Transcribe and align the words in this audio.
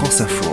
France 0.00 0.22
Info. 0.22 0.50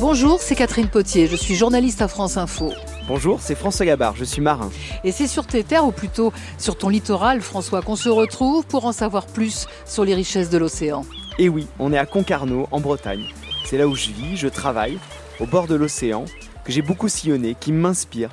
Bonjour, 0.00 0.40
c'est 0.40 0.56
Catherine 0.56 0.88
Potier, 0.88 1.28
je 1.28 1.36
suis 1.36 1.54
journaliste 1.54 2.02
à 2.02 2.08
France 2.08 2.36
Info. 2.36 2.72
Bonjour, 3.06 3.38
c'est 3.40 3.54
François 3.54 3.86
Gabard, 3.86 4.16
je 4.16 4.24
suis 4.24 4.42
marin. 4.42 4.70
Et 5.04 5.12
c'est 5.12 5.28
sur 5.28 5.46
tes 5.46 5.62
terres, 5.62 5.86
ou 5.86 5.92
plutôt 5.92 6.32
sur 6.58 6.76
ton 6.76 6.88
littoral, 6.88 7.40
François, 7.40 7.82
qu'on 7.82 7.94
se 7.94 8.08
retrouve 8.08 8.66
pour 8.66 8.84
en 8.84 8.90
savoir 8.90 9.26
plus 9.26 9.68
sur 9.86 10.04
les 10.04 10.16
richesses 10.16 10.50
de 10.50 10.58
l'océan. 10.58 11.04
Et 11.38 11.48
oui, 11.48 11.68
on 11.78 11.92
est 11.92 11.98
à 11.98 12.06
Concarneau, 12.06 12.66
en 12.72 12.80
Bretagne. 12.80 13.28
C'est 13.64 13.78
là 13.78 13.86
où 13.86 13.94
je 13.94 14.08
vis, 14.08 14.36
je 14.36 14.48
travaille, 14.48 14.98
au 15.38 15.46
bord 15.46 15.68
de 15.68 15.76
l'océan, 15.76 16.24
que 16.68 16.74
j'ai 16.74 16.82
beaucoup 16.82 17.08
sillonné, 17.08 17.56
qui 17.58 17.72
m'inspire, 17.72 18.28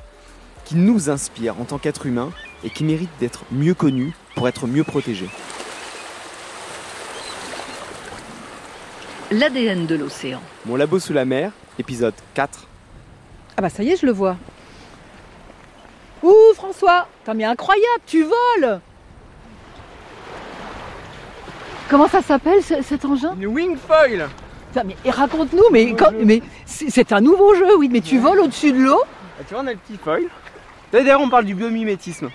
qui 0.66 0.74
nous 0.76 1.08
inspire 1.08 1.58
en 1.58 1.64
tant 1.64 1.78
qu'être 1.78 2.04
humain 2.04 2.32
et 2.64 2.68
qui 2.68 2.84
mérite 2.84 3.08
d'être 3.18 3.44
mieux 3.50 3.72
connu 3.72 4.12
pour 4.34 4.46
être 4.46 4.66
mieux 4.66 4.84
protégé. 4.84 5.26
L'ADN 9.30 9.86
de 9.86 9.94
l'océan. 9.94 10.42
Mon 10.66 10.76
labo 10.76 10.98
sous 10.98 11.14
la 11.14 11.24
mer, 11.24 11.50
épisode 11.78 12.12
4. 12.34 12.66
Ah 13.56 13.62
bah 13.62 13.70
ça 13.70 13.82
y 13.82 13.88
est, 13.88 13.96
je 13.96 14.04
le 14.04 14.12
vois. 14.12 14.36
Ouh 16.22 16.34
François, 16.54 17.08
Putain, 17.20 17.32
mais 17.32 17.44
incroyable, 17.44 18.02
tu 18.06 18.22
voles 18.22 18.80
Comment 21.88 22.08
ça 22.08 22.20
s'appelle 22.20 22.62
ce- 22.62 22.82
cet 22.82 23.06
engin? 23.06 23.34
Une 23.40 23.46
wingfoil 23.46 24.28
Putain, 24.76 24.88
mais 24.88 24.96
et 25.06 25.10
raconte-nous, 25.10 25.62
mais, 25.72 25.94
quand- 25.94 26.12
mais 26.22 26.42
c'est 26.66 27.10
un 27.12 27.20
nouveau 27.22 27.54
jeu, 27.54 27.76
oui, 27.78 27.88
mais 27.90 28.02
tu 28.02 28.18
voles 28.18 28.40
au-dessus 28.40 28.72
de 28.72 28.78
l'eau 28.78 29.00
Ah, 29.40 29.42
Tu 29.48 29.54
vois, 29.54 29.62
on 29.62 29.66
a 29.66 29.70
le 29.72 29.78
petit 29.78 29.96
foil. 30.02 30.24
D'ailleurs, 30.92 31.20
on 31.22 31.30
parle 31.30 31.46
du 31.46 31.54
biomimétisme. 31.54 32.28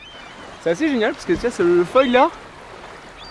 C'est 0.63 0.71
assez 0.71 0.88
génial 0.89 1.13
parce 1.13 1.25
que 1.25 1.33
tu 1.33 1.39
vois, 1.39 1.51
c'est 1.51 1.61
le 1.63 1.83
foil 1.83 2.11
là. 2.11 2.29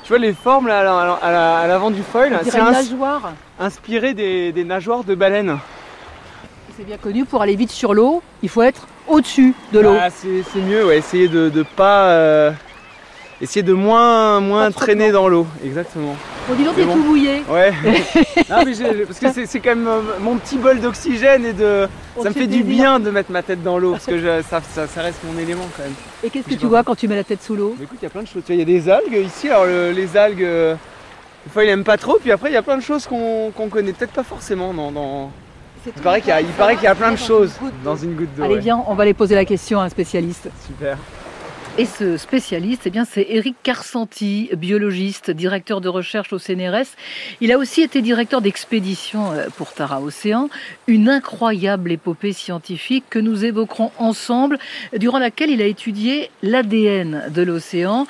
Tu 0.05 0.11
vois 0.11 0.19
les 0.19 0.33
formes 0.33 0.69
là, 0.69 0.79
à 0.81 0.85
la- 0.85 1.13
à 1.15 1.33
la- 1.33 1.59
à 1.59 1.67
l'avant 1.67 1.91
du 1.91 2.03
foil, 2.03 2.39
c'est 2.45 2.57
ins- 2.61 2.71
nageoire. 2.71 3.33
inspiré 3.59 4.15
des, 4.15 4.53
des 4.53 4.63
nageoires 4.65 5.03
de 5.03 5.15
baleines. 5.17 5.59
C'est 6.77 6.85
bien 6.85 6.97
connu, 6.97 7.25
pour 7.25 7.43
aller 7.43 7.57
vite 7.57 7.71
sur 7.73 7.95
l'eau, 7.95 8.23
il 8.45 8.49
faut 8.49 8.63
être 8.63 8.87
au-dessus 9.09 9.55
de 9.73 9.81
l'eau. 9.81 9.95
Ah, 10.01 10.09
c'est 10.11 10.61
mieux, 10.61 10.87
ouais, 10.87 10.99
essayer 10.99 11.27
de, 11.29 11.49
de 11.49 11.63
pas. 11.65 12.05
euh, 12.11 12.53
essayer 13.41 13.63
de 13.65 13.73
moins, 13.73 14.39
moins 14.41 14.71
traîner 14.71 15.11
dans 15.11 15.27
l'eau, 15.29 15.47
exactement. 15.65 16.15
On 16.51 16.55
dit 16.55 16.65
donc 16.65 16.75
t'es 16.77 16.85
bon. 16.85 16.95
tout 16.95 17.03
mouillé. 17.05 17.43
Ouais. 17.49 17.71
non, 18.51 18.65
mais 18.65 19.05
parce 19.07 19.19
que 19.21 19.47
c'est- 19.47 19.61
quand 19.61 19.77
même 19.77 19.87
euh, 19.87 20.01
mon 20.21 20.37
petit 20.37 20.57
bol 20.57 20.81
d'oxygène 20.81 21.45
et 21.45 21.53
de. 21.53 21.87
On 22.17 22.23
ça 22.23 22.31
me 22.31 22.35
fait 22.35 22.47
du 22.47 22.63
bien 22.65 22.99
de 22.99 23.11
mettre 23.11 23.31
ma 23.31 23.43
tête 23.43 23.63
dans 23.63 23.79
l'eau 23.79 23.93
parce 23.93 24.07
que 24.07 24.19
je- 24.19 24.43
ça, 24.43 24.61
ça, 24.61 24.87
ça 24.87 25.03
reste 25.03 25.21
mon 25.25 25.39
élément 25.39 25.69
quand 25.77 25.83
même. 25.85 25.95
Et 26.25 26.31
qu'est-ce 26.31 26.49
que 26.49 26.55
tu 26.55 26.67
vois 26.67 26.83
quand 26.83 26.97
tu 26.97 27.07
mets 27.09 27.17
la 27.17 27.25
tête 27.25 27.43
sous 27.43 27.55
l'eau? 27.55 27.77
Écoute, 27.81 27.99
il 28.01 28.05
y 28.05 28.07
a 28.07 28.11
plein 28.11 28.23
de 28.23 28.27
choses. 28.29 28.43
Il 28.49 28.57
y 28.57 28.63
a 28.63 28.65
des 28.65 28.89
algues 28.89 29.25
ici. 29.25 29.49
Alors, 29.49 29.67
le- 29.67 29.93
les 29.93 30.17
algues, 30.17 30.43
euh, 30.43 30.75
des 31.47 31.53
fois, 31.53 31.63
il 31.65 31.71
aime 31.71 31.85
pas 31.85 31.97
trop. 31.97 32.19
Puis 32.21 32.33
après, 32.33 32.51
il 32.51 32.55
y 32.55 32.57
a 32.57 32.63
plein 32.63 32.77
de 32.77 32.83
choses 32.83 33.07
qu'on 33.07 33.53
connaît 33.71 33.93
peut-être 33.93 34.13
pas 34.13 34.25
forcément. 34.25 34.75
Dans, 34.75 34.91
dans- 34.91 35.31
Il 35.87 35.93
paraît 36.03 36.21
qu'il 36.21 36.35
y, 36.35 36.85
y 36.85 36.87
a 36.89 36.95
plein 36.95 37.13
de 37.13 37.17
choses 37.17 37.53
dans 37.85 37.97
une 37.97 38.15
goutte 38.15 38.35
d'eau. 38.37 38.43
Allez, 38.45 38.59
viens, 38.59 38.83
on 38.89 38.95
va 38.95 39.05
aller 39.05 39.15
poser 39.15 39.35
la 39.35 39.45
question 39.45 39.81
à 39.81 39.85
un 39.85 39.89
spécialiste. 39.89 40.49
Super. 40.67 40.99
Et 41.79 41.87
ce 41.87 42.17
spécialiste, 42.19 42.83
eh 42.87 42.91
bien, 42.91 43.07
c'est 43.07 43.27
Éric 43.31 43.57
Carsanti, 43.63 44.51
biologiste, 44.55 45.31
directeur 45.31 45.81
de 45.81 45.89
recherche 45.89 46.33
au 46.33 46.39
CNRS. 46.39 46.89
Il 47.41 47.53
a 47.53 47.59
aussi 47.59 47.81
été 47.81 48.03
directeur 48.03 48.43
d'expédition 48.43 49.33
euh, 49.33 49.47
pour 49.57 49.73
Tara 49.73 50.03
Océan, 50.03 50.51
une 50.89 51.09
incroyable 51.09 51.93
épopée 51.93 52.33
scientifique 52.35 53.05
que 53.09 53.19
nous 53.19 53.45
évoquerons 53.47 53.93
ensemble, 53.99 54.59
durant 54.95 55.19
laquelle 55.19 55.49
il 55.49 55.63
a 55.63 55.67
étudié 55.67 56.31
l'ADN 56.43 57.31
de 57.33 57.43
l'océan. 57.43 58.07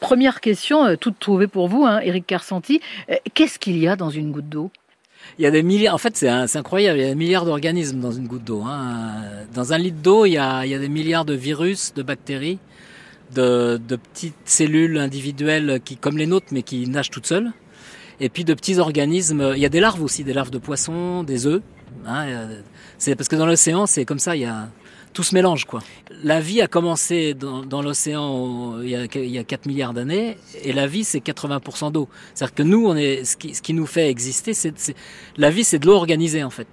Première 0.00 0.40
question, 0.40 0.84
euh, 0.84 0.96
toute 0.96 1.18
trouvée 1.18 1.46
pour 1.46 1.68
vous, 1.68 1.86
hein, 1.86 2.00
Éric 2.00 2.26
Carsanti, 2.26 2.80
euh, 3.08 3.14
qu'est-ce 3.32 3.58
qu'il 3.58 3.78
y 3.78 3.88
a 3.88 3.96
dans 3.96 4.10
une 4.10 4.30
goutte 4.30 4.48
d'eau? 4.48 4.70
Il 5.38 5.42
y 5.42 5.46
a 5.46 5.50
des 5.50 5.62
milliards, 5.62 5.94
en 5.94 5.98
fait 5.98 6.16
c'est 6.16 6.28
incroyable, 6.28 6.98
il 6.98 7.02
y 7.02 7.06
a 7.06 7.10
des 7.10 7.14
milliards 7.14 7.44
d'organismes 7.44 8.00
dans 8.00 8.10
une 8.10 8.26
goutte 8.26 8.44
d'eau. 8.44 8.62
hein. 8.66 9.22
Dans 9.54 9.72
un 9.72 9.78
litre 9.78 9.98
d'eau, 10.02 10.26
il 10.26 10.32
y 10.32 10.38
a 10.38 10.64
des 10.66 10.88
milliards 10.88 11.24
de 11.24 11.34
virus, 11.34 11.92
de 11.94 12.02
bactéries, 12.02 12.58
de, 13.34 13.80
de 13.86 13.96
petites 13.96 14.34
cellules 14.44 14.98
individuelles 14.98 15.80
qui, 15.84 15.96
comme 15.96 16.18
les 16.18 16.26
nôtres, 16.26 16.48
mais 16.52 16.62
qui 16.62 16.86
nagent 16.88 17.10
toutes 17.10 17.26
seules. 17.26 17.52
Et 18.20 18.28
puis 18.28 18.44
de 18.44 18.52
petits 18.54 18.78
organismes, 18.78 19.52
il 19.54 19.60
y 19.60 19.66
a 19.66 19.70
des 19.70 19.80
larves 19.80 20.02
aussi, 20.02 20.24
des 20.24 20.34
larves 20.34 20.50
de 20.50 20.58
poissons, 20.58 21.22
des 21.24 21.46
œufs. 21.46 21.62
hein. 22.06 22.26
Euh, 22.28 22.60
C'est 22.98 23.14
parce 23.16 23.28
que 23.28 23.36
dans 23.36 23.46
l'océan, 23.46 23.86
c'est 23.86 24.04
comme 24.04 24.18
ça, 24.18 24.36
il 24.36 24.42
y 24.42 24.44
a 24.44 24.68
tout 25.12 25.24
se 25.24 25.34
mélange 25.34 25.64
quoi. 25.64 25.80
La 26.22 26.40
vie 26.40 26.60
a 26.62 26.68
commencé 26.68 27.34
dans, 27.34 27.62
dans 27.64 27.82
l'océan 27.82 28.76
euh, 28.76 28.84
il 28.84 28.90
y 28.90 28.94
a, 28.94 29.06
il 29.16 29.30
y 29.30 29.38
a 29.38 29.44
4 29.44 29.66
milliards 29.66 29.92
d'années 29.92 30.36
et 30.62 30.72
la 30.72 30.86
vie 30.86 31.02
c'est 31.02 31.18
80% 31.18 31.90
d'eau. 31.90 32.08
C'est-à-dire 32.34 32.54
que 32.54 32.62
nous 32.62 32.86
on 32.86 32.94
est 32.94 33.24
ce 33.24 33.36
qui, 33.36 33.52
ce 33.54 33.60
qui 33.60 33.74
nous 33.74 33.86
fait 33.86 34.08
exister 34.08 34.54
c'est 34.54 34.72
la 35.36 35.50
vie 35.50 35.64
c'est 35.64 35.80
de 35.80 35.86
l'eau 35.86 35.94
organisée 35.94 36.44
en 36.44 36.50
fait. 36.50 36.68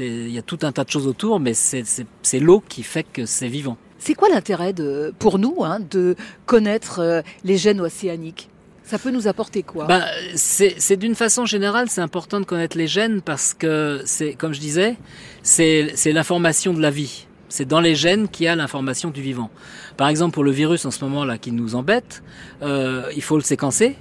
Il 0.00 0.30
y 0.30 0.38
a 0.38 0.42
tout 0.42 0.58
un 0.62 0.72
tas 0.72 0.84
de 0.84 0.90
choses 0.90 1.06
autour 1.06 1.38
mais 1.38 1.52
c'est 1.52 2.40
l'eau 2.40 2.62
qui 2.66 2.82
fait 2.82 3.04
que 3.04 3.26
c'est 3.26 3.48
vivant. 3.48 3.76
C'est 4.06 4.14
quoi 4.14 4.28
l'intérêt 4.28 4.72
pour 5.18 5.40
nous 5.40 5.64
hein, 5.64 5.80
de 5.80 6.14
connaître 6.44 7.00
euh, 7.00 7.22
les 7.42 7.56
gènes 7.56 7.80
océaniques? 7.80 8.48
Ça 8.84 9.00
peut 9.00 9.10
nous 9.10 9.26
apporter 9.26 9.64
quoi? 9.64 9.86
Ben, 9.86 10.04
c'est 10.36 10.96
d'une 10.96 11.16
façon 11.16 11.44
générale, 11.44 11.88
c'est 11.90 12.02
important 12.02 12.38
de 12.38 12.44
connaître 12.44 12.78
les 12.78 12.86
gènes 12.86 13.20
parce 13.20 13.52
que 13.52 14.02
c'est, 14.04 14.34
comme 14.34 14.54
je 14.54 14.60
disais, 14.60 14.94
c'est 15.42 16.12
l'information 16.12 16.72
de 16.72 16.80
la 16.80 16.92
vie. 16.92 17.26
C'est 17.48 17.64
dans 17.64 17.80
les 17.80 17.96
gènes 17.96 18.28
qu'il 18.28 18.46
y 18.46 18.48
a 18.48 18.54
l'information 18.54 19.10
du 19.10 19.22
vivant. 19.22 19.50
Par 19.96 20.06
exemple, 20.06 20.34
pour 20.34 20.44
le 20.44 20.52
virus 20.52 20.84
en 20.84 20.92
ce 20.92 21.04
moment 21.04 21.24
là 21.24 21.36
qui 21.36 21.50
nous 21.50 21.74
embête, 21.74 22.22
euh, 22.62 23.10
il 23.16 23.22
faut 23.22 23.36
le 23.36 23.42
séquencer 23.42 23.96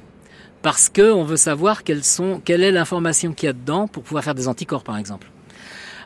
parce 0.62 0.88
que 0.88 1.12
on 1.12 1.24
veut 1.24 1.36
savoir 1.36 1.84
quelle 1.84 2.04
est 2.62 2.72
l'information 2.72 3.34
qu'il 3.34 3.48
y 3.48 3.50
a 3.50 3.54
dedans 3.54 3.88
pour 3.88 4.04
pouvoir 4.04 4.24
faire 4.24 4.36
des 4.36 4.48
anticorps, 4.48 4.84
par 4.84 5.00
exemple. 5.00 5.32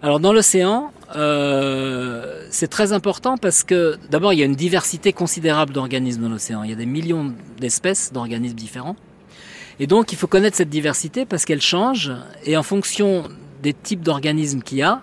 Alors 0.01 0.19
dans 0.19 0.31
l'océan, 0.31 0.91
euh, 1.15 2.45
c'est 2.51 2.69
très 2.69 2.93
important 2.93 3.37
parce 3.37 3.63
que 3.63 3.97
d'abord 4.09 4.31
il 4.31 4.39
y 4.39 4.41
a 4.41 4.45
une 4.45 4.55
diversité 4.55 5.11
considérable 5.11 5.73
d'organismes 5.73 6.21
dans 6.21 6.29
l'océan. 6.29 6.63
Il 6.63 6.69
y 6.69 6.73
a 6.73 6.77
des 6.77 6.85
millions 6.85 7.33
d'espèces 7.59 8.13
d'organismes 8.13 8.55
différents. 8.55 8.95
Et 9.79 9.87
donc 9.87 10.11
il 10.13 10.17
faut 10.17 10.27
connaître 10.27 10.55
cette 10.55 10.69
diversité 10.69 11.25
parce 11.25 11.45
qu'elle 11.45 11.61
change 11.61 12.13
et 12.45 12.55
en 12.55 12.63
fonction 12.63 13.23
des 13.61 13.73
types 13.73 14.01
d'organismes 14.01 14.61
qu'il 14.61 14.77
y 14.77 14.83
a, 14.83 15.01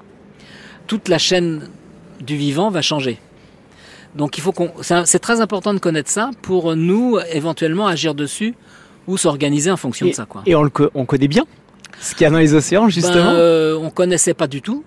toute 0.86 1.08
la 1.08 1.18
chaîne 1.18 1.68
du 2.20 2.36
vivant 2.36 2.70
va 2.70 2.80
changer. 2.80 3.18
Donc 4.14 4.38
il 4.38 4.40
faut 4.40 4.52
qu'on, 4.52 4.72
c'est 4.80 5.18
très 5.18 5.42
important 5.42 5.74
de 5.74 5.78
connaître 5.78 6.10
ça 6.10 6.30
pour 6.40 6.74
nous 6.74 7.18
éventuellement 7.32 7.86
agir 7.86 8.14
dessus 8.14 8.54
ou 9.06 9.18
s'organiser 9.18 9.70
en 9.70 9.76
fonction 9.76 10.06
de 10.06 10.12
ça, 10.12 10.24
quoi. 10.24 10.42
Et 10.46 10.54
on, 10.54 10.62
le 10.62 10.70
on 10.94 11.04
connaît 11.04 11.28
bien 11.28 11.44
ce 12.00 12.14
qu'il 12.14 12.22
y 12.22 12.26
a 12.26 12.30
dans 12.30 12.38
les 12.38 12.54
océans, 12.54 12.88
justement. 12.88 13.14
Ben, 13.32 13.34
euh, 13.36 13.76
on 13.80 13.90
connaissait 13.90 14.34
pas 14.34 14.46
du 14.46 14.62
tout. 14.62 14.84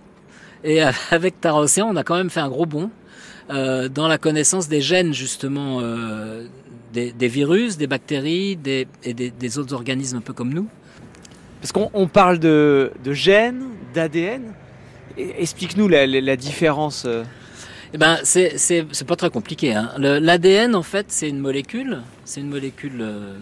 Et 0.63 0.81
avec 1.11 1.39
Tara 1.41 1.59
Océan, 1.61 1.87
on 1.91 1.95
a 1.95 2.03
quand 2.03 2.15
même 2.15 2.29
fait 2.29 2.39
un 2.41 2.49
gros 2.49 2.65
bond 2.65 2.89
euh, 3.49 3.89
dans 3.89 4.07
la 4.07 4.17
connaissance 4.17 4.67
des 4.67 4.81
gènes, 4.81 5.13
justement, 5.13 5.79
euh, 5.81 6.45
des, 6.93 7.11
des 7.11 7.27
virus, 7.27 7.77
des 7.77 7.87
bactéries 7.87 8.55
des, 8.55 8.87
et 9.03 9.13
des, 9.13 9.31
des 9.31 9.57
autres 9.57 9.73
organismes 9.73 10.17
un 10.17 10.21
peu 10.21 10.33
comme 10.33 10.53
nous. 10.53 10.67
Parce 11.61 11.71
qu'on 11.71 11.89
on 11.93 12.07
parle 12.07 12.39
de, 12.39 12.91
de 13.03 13.13
gènes, 13.13 13.63
d'ADN. 13.93 14.53
Et- 15.17 15.41
Explique-nous 15.41 15.87
la, 15.87 16.05
la- 16.07 16.21
la 16.21 16.35
différence. 16.37 17.03
euh. 17.05 17.23
Eh 17.93 17.97
ben, 17.97 18.17
c'est 18.23 18.85
pas 19.07 19.15
très 19.15 19.31
compliqué. 19.31 19.73
Hein. 19.73 19.89
L'ADN, 19.97 20.75
en 20.75 20.83
fait, 20.83 21.07
c'est 21.09 21.27
une 21.27 21.39
molécule. 21.39 22.01
C'est 22.23 22.39
une 22.39 22.49
molécule 22.49 23.01
euh, 23.01 23.33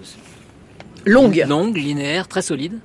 Longue. 1.06 1.44
longue, 1.48 1.76
linéaire, 1.78 2.28
très 2.30 2.42
solide, 2.42 2.80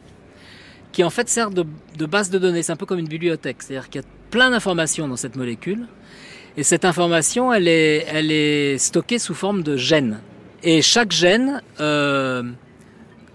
qui 0.93 1.03
en 1.03 1.11
fait 1.11 1.29
sert 1.29 1.51
de, 1.51 1.65
de 1.99 2.07
base 2.07 2.31
de 2.31 2.39
données. 2.39 2.63
C'est 2.63 2.73
un 2.73 2.77
peu 2.77 2.87
comme 2.87 2.99
une 2.99 3.09
bibliothèque. 3.09 3.57
C'est-à-dire 3.61 3.89
qu'il 3.89 4.03
y 4.03 4.05
a 4.05 4.09
plein 4.31 4.51
d'informations 4.51 5.09
dans 5.09 5.17
cette 5.17 5.37
molécule. 5.37 5.87
Et 6.57 6.63
cette 6.63 6.85
information, 6.85 7.53
elle 7.53 7.67
est, 7.67 8.07
elle 8.09 8.31
est 8.31 8.79
stockée 8.79 9.19
sous 9.19 9.35
forme 9.35 9.63
de 9.63 9.77
gènes. 9.77 10.21
Et 10.63 10.83
chaque 10.83 11.11
gène 11.11 11.63
euh, 11.81 12.43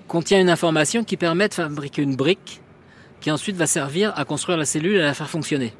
contient 0.07 0.39
une 0.39 0.49
information 0.49 1.03
qui 1.03 1.17
permet 1.17 1.49
de 1.49 1.53
fabriquer 1.53 2.03
une 2.03 2.15
brique 2.15 2.61
qui 3.19 3.31
ensuite 3.31 3.55
va 3.55 3.65
servir 3.65 4.13
à 4.15 4.23
construire 4.25 4.57
la 4.57 4.65
cellule 4.65 4.97
et 4.97 5.01
à 5.01 5.05
la 5.05 5.13
faire 5.13 5.29
fonctionner. 5.29 5.73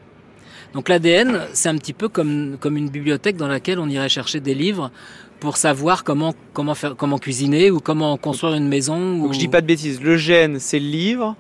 Donc 0.74 0.90
l'ADN, 0.90 1.42
c'est 1.54 1.70
un 1.70 1.78
petit 1.78 1.94
peu 1.94 2.10
comme, 2.10 2.58
comme 2.60 2.76
une 2.76 2.90
bibliothèque 2.90 3.38
dans 3.38 3.48
laquelle 3.48 3.80
on 3.80 3.88
irait 3.88 4.10
chercher 4.10 4.40
des 4.40 4.54
livres 4.54 4.92
pour 5.40 5.58
savoir 5.58 6.04
comment, 6.04 6.34
comment, 6.54 6.76
faire, 6.76 6.96
comment 6.96 7.20
cuisiner 7.20 7.72
ou 7.72 7.80
comment 7.80 8.18
construire 8.18 8.56
une 8.56 8.68
maison. 8.68 9.18
Donc 9.18 9.30
ou... 9.30 9.34
je 9.34 9.40
dis 9.40 9.48
pas 9.48 9.62
de 9.62 9.68
bêtises. 9.68 10.02
Le 10.02 10.18
gène, 10.18 10.60
c'est 10.60 10.80
le 10.80 10.88
livre. 10.88 11.36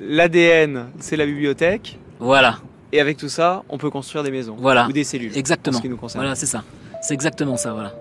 L'ADN, 0.00 0.86
c'est 0.98 1.16
la 1.16 1.26
bibliothèque. 1.26 1.98
Voilà, 2.20 2.58
Et 2.92 3.00
avec 3.00 3.16
tout 3.16 3.28
ça, 3.28 3.62
on 3.68 3.78
peut 3.78 3.90
construire 3.90 4.24
des 4.24 4.30
maisons. 4.30 4.56
Voilà. 4.58 4.86
Ou 4.88 4.92
des 4.92 5.04
cellules. 5.04 5.32
en 5.32 5.36
exactement. 5.36 5.76
ce 5.76 5.82
qui 5.82 5.88
nous 5.88 5.96
concerne. 5.96 6.22
Voilà, 6.22 6.34
c'est 6.34 6.46
ça. 6.46 6.62
C'est 7.02 7.14
exactement 7.14 7.56
ça, 7.56 7.72
voilà. 7.72 7.92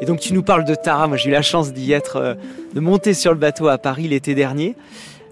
Et 0.00 0.04
donc 0.04 0.18
tu 0.18 0.34
nous 0.34 0.42
parles 0.42 0.64
de 0.64 0.74
Tara, 0.74 1.06
moi 1.06 1.16
j'ai 1.16 1.28
eu 1.28 1.32
la 1.32 1.42
chance 1.42 1.72
d'y 1.72 1.92
être, 1.92 2.16
euh, 2.16 2.34
de 2.74 2.80
monter 2.80 3.14
sur 3.14 3.30
le 3.30 3.38
bateau 3.38 3.68
à 3.68 3.78
Paris 3.78 4.08
l'été 4.08 4.34
dernier. 4.34 4.74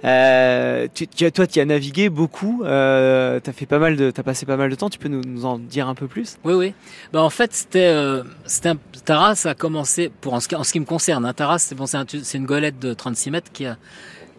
Euh, 0.05 0.89
tu, 0.95 1.07
tu, 1.07 1.31
toi, 1.31 1.47
tu 1.47 1.61
as 1.61 1.65
navigué 1.65 2.09
beaucoup. 2.09 2.63
Euh, 2.65 3.39
t'as 3.41 3.53
fait 3.53 3.67
pas 3.67 3.79
mal 3.79 3.97
de, 3.97 4.11
t'as 4.11 4.23
passé 4.23 4.47
pas 4.47 4.57
mal 4.57 4.71
de 4.71 4.75
temps. 4.75 4.89
Tu 4.89 4.99
peux 4.99 5.09
nous, 5.09 5.23
nous 5.27 5.45
en 5.45 5.59
dire 5.59 5.89
un 5.89 5.95
peu 5.95 6.07
plus? 6.07 6.39
Oui, 6.45 6.55
oui. 6.55 6.75
Bah 7.13 7.23
en 7.23 7.31
fait, 7.31 7.53
c'était, 7.53 7.93
euh, 7.93 8.23
c'était 8.47 8.71
un, 8.71 8.79
Tara, 9.05 9.35
ça 9.35 9.51
a 9.51 9.55
commencé 9.55 10.11
pour 10.21 10.35
en 10.35 10.41
ce, 10.41 10.55
en 10.55 10.65
ce 10.65 10.73
qui 10.73 10.81
me 10.81 10.87
concerne. 10.87 11.25
Hein, 11.27 11.33
Tara, 11.33 11.59
c'est 11.59 11.75
bon, 11.75 11.85
un, 11.95 12.05
une 12.05 12.47
golette 12.47 12.79
de 12.79 12.95
36 12.95 13.31
mètres 13.31 13.53
qui 13.53 13.67
a 13.67 13.77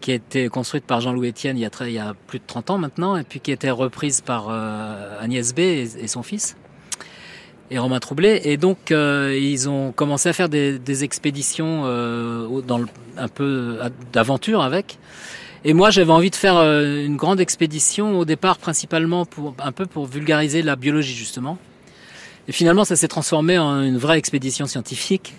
qui 0.02 0.10
a 0.10 0.14
été 0.14 0.48
construite 0.48 0.84
par 0.84 1.00
Jean-Louis 1.00 1.28
Etienne 1.28 1.56
il 1.56 1.60
y, 1.60 1.64
a 1.64 1.70
très, 1.70 1.90
il 1.90 1.94
y 1.94 1.98
a 1.98 2.14
plus 2.26 2.40
de 2.40 2.44
30 2.44 2.70
ans 2.70 2.78
maintenant, 2.78 3.16
et 3.16 3.22
puis 3.22 3.40
qui 3.40 3.52
a 3.52 3.54
été 3.54 3.70
reprise 3.70 4.20
par 4.20 4.48
euh, 4.50 5.16
Agnès 5.20 5.54
B 5.54 5.60
et, 5.60 5.82
et, 5.82 6.08
son 6.08 6.22
fils, 6.22 6.56
et 7.70 7.78
Romain 7.78 8.00
Troublé. 8.00 8.42
Et 8.44 8.56
donc, 8.58 8.90
euh, 8.90 9.38
ils 9.40 9.68
ont 9.70 9.92
commencé 9.92 10.28
à 10.28 10.32
faire 10.32 10.48
des, 10.48 10.78
des 10.78 11.04
expéditions 11.04 11.84
euh, 11.86 12.60
dans 12.62 12.78
le, 12.78 12.86
un 13.16 13.28
peu 13.28 13.78
d'aventure 14.12 14.60
avec. 14.62 14.98
Et 15.64 15.74
moi, 15.74 15.90
j'avais 15.90 16.10
envie 16.10 16.30
de 16.30 16.36
faire 16.36 16.56
euh, 16.56 17.04
une 17.04 17.16
grande 17.16 17.40
expédition 17.40 18.18
au 18.18 18.24
départ, 18.24 18.58
principalement 18.58 19.24
pour 19.24 19.54
un 19.60 19.70
peu 19.70 19.86
pour 19.86 20.06
vulgariser 20.06 20.60
la 20.60 20.74
biologie 20.74 21.14
justement. 21.14 21.56
Et 22.48 22.52
finalement, 22.52 22.84
ça 22.84 22.96
s'est 22.96 23.06
transformé 23.06 23.58
en 23.58 23.80
une 23.80 23.96
vraie 23.96 24.18
expédition 24.18 24.66
scientifique. 24.66 25.34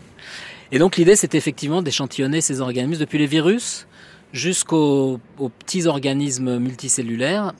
Et 0.71 0.79
donc, 0.79 0.95
l'idée, 0.95 1.17
c'était 1.17 1.37
effectivement 1.37 1.81
d'échantillonner 1.81 2.39
ces 2.39 2.61
organismes 2.61 3.01
depuis 3.01 3.17
les 3.17 3.25
virus 3.25 3.85
jusqu'aux 4.31 5.19
petits 5.59 5.87
organismes 5.87 6.57
multicellulaires. 6.57 7.51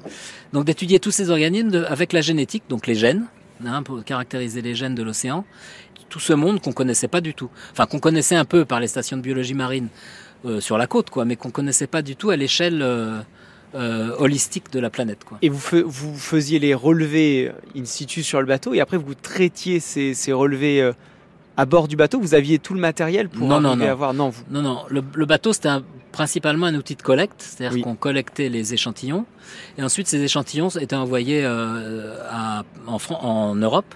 Donc, 0.53 0.63
d'étudier 0.63 0.99
tous 0.99 1.11
ces 1.11 1.29
organismes 1.29 1.85
avec 1.89 2.13
la 2.13 2.21
génétique, 2.21 2.63
donc 2.69 2.87
les 2.87 2.95
gènes, 2.95 3.25
hein, 3.65 3.83
pour 3.83 4.01
caractériser 4.05 4.61
les 4.61 4.73
gènes 4.73 4.95
de 4.95 5.03
l'océan. 5.03 5.43
Tout 6.07 6.19
ce 6.19 6.33
monde 6.33 6.61
qu'on 6.61 6.71
connaissait 6.71 7.07
pas 7.09 7.21
du 7.21 7.33
tout. 7.33 7.49
Enfin, 7.71 7.87
qu'on 7.87 7.99
connaissait 7.99 8.35
un 8.35 8.45
peu 8.45 8.63
par 8.63 8.79
les 8.79 8.87
stations 8.87 9.17
de 9.17 9.21
biologie 9.21 9.53
marine 9.53 9.89
euh, 10.45 10.59
sur 10.59 10.77
la 10.77 10.87
côte, 10.87 11.09
quoi, 11.09 11.25
mais 11.25 11.35
qu'on 11.35 11.51
connaissait 11.51 11.87
pas 11.87 12.01
du 12.01 12.15
tout 12.15 12.29
à 12.29 12.35
l'échelle 12.35 12.81
euh, 12.81 13.19
euh, 13.75 14.15
holistique 14.19 14.71
de 14.71 14.79
la 14.79 14.89
planète. 14.89 15.23
Quoi. 15.23 15.37
Et 15.41 15.49
vous, 15.49 15.59
fe 15.59 15.75
vous 15.85 16.15
faisiez 16.17 16.59
les 16.59 16.73
relevés 16.73 17.51
in 17.75 17.85
situ 17.85 18.23
sur 18.23 18.39
le 18.39 18.45
bateau, 18.45 18.73
et 18.73 18.79
après 18.81 18.97
vous 18.97 19.15
traitiez 19.15 19.79
ces, 19.79 20.13
ces 20.13 20.33
relevés 20.33 20.91
à 21.57 21.65
bord 21.65 21.87
du 21.87 21.95
bateau? 21.95 22.19
Vous 22.19 22.33
aviez 22.33 22.59
tout 22.59 22.73
le 22.73 22.79
matériel 22.79 23.29
pour 23.29 23.47
non, 23.47 23.61
non, 23.61 23.75
non. 23.75 23.87
avoir 23.87 24.13
non 24.13 24.29
vous... 24.29 24.43
non 24.49 24.61
non 24.61 24.83
le, 24.89 25.03
le 25.13 25.25
bateau 25.25 25.53
c'était 25.53 25.69
principalement 26.11 26.67
un 26.67 26.75
outil 26.75 26.95
de 26.95 27.01
collecte, 27.01 27.41
c'est-à-dire 27.41 27.75
oui. 27.75 27.81
qu'on 27.81 27.95
collectait 27.95 28.49
les 28.49 28.73
échantillons 28.73 29.25
et 29.77 29.83
ensuite 29.83 30.07
ces 30.07 30.21
échantillons 30.21 30.69
étaient 30.69 30.95
envoyés 30.95 31.43
à, 31.45 32.63
en, 32.87 32.97
en 33.21 33.55
Europe 33.55 33.93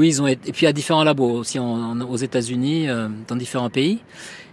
ils 0.00 0.22
ont 0.22 0.26
été, 0.26 0.48
et 0.48 0.52
puis 0.52 0.66
à 0.66 0.72
différents 0.72 1.04
labos 1.04 1.30
aussi 1.30 1.58
en, 1.58 1.66
en, 1.66 2.00
aux 2.00 2.16
États-Unis, 2.16 2.88
euh, 2.88 3.08
dans 3.28 3.36
différents 3.36 3.68
pays. 3.68 3.98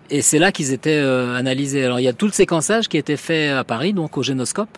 Et 0.09 0.21
c'est 0.21 0.39
là 0.39 0.51
qu'ils 0.51 0.73
étaient 0.73 0.97
euh, 0.97 1.35
analysés. 1.35 1.85
Alors 1.85 1.99
il 1.99 2.03
y 2.03 2.07
a 2.07 2.13
tout 2.13 2.25
le 2.25 2.31
séquençage 2.31 2.87
qui 2.87 2.97
a 2.97 2.99
été 2.99 3.17
fait 3.17 3.49
à 3.49 3.63
Paris, 3.63 3.93
donc 3.93 4.17
au 4.17 4.23
génoscope, 4.23 4.77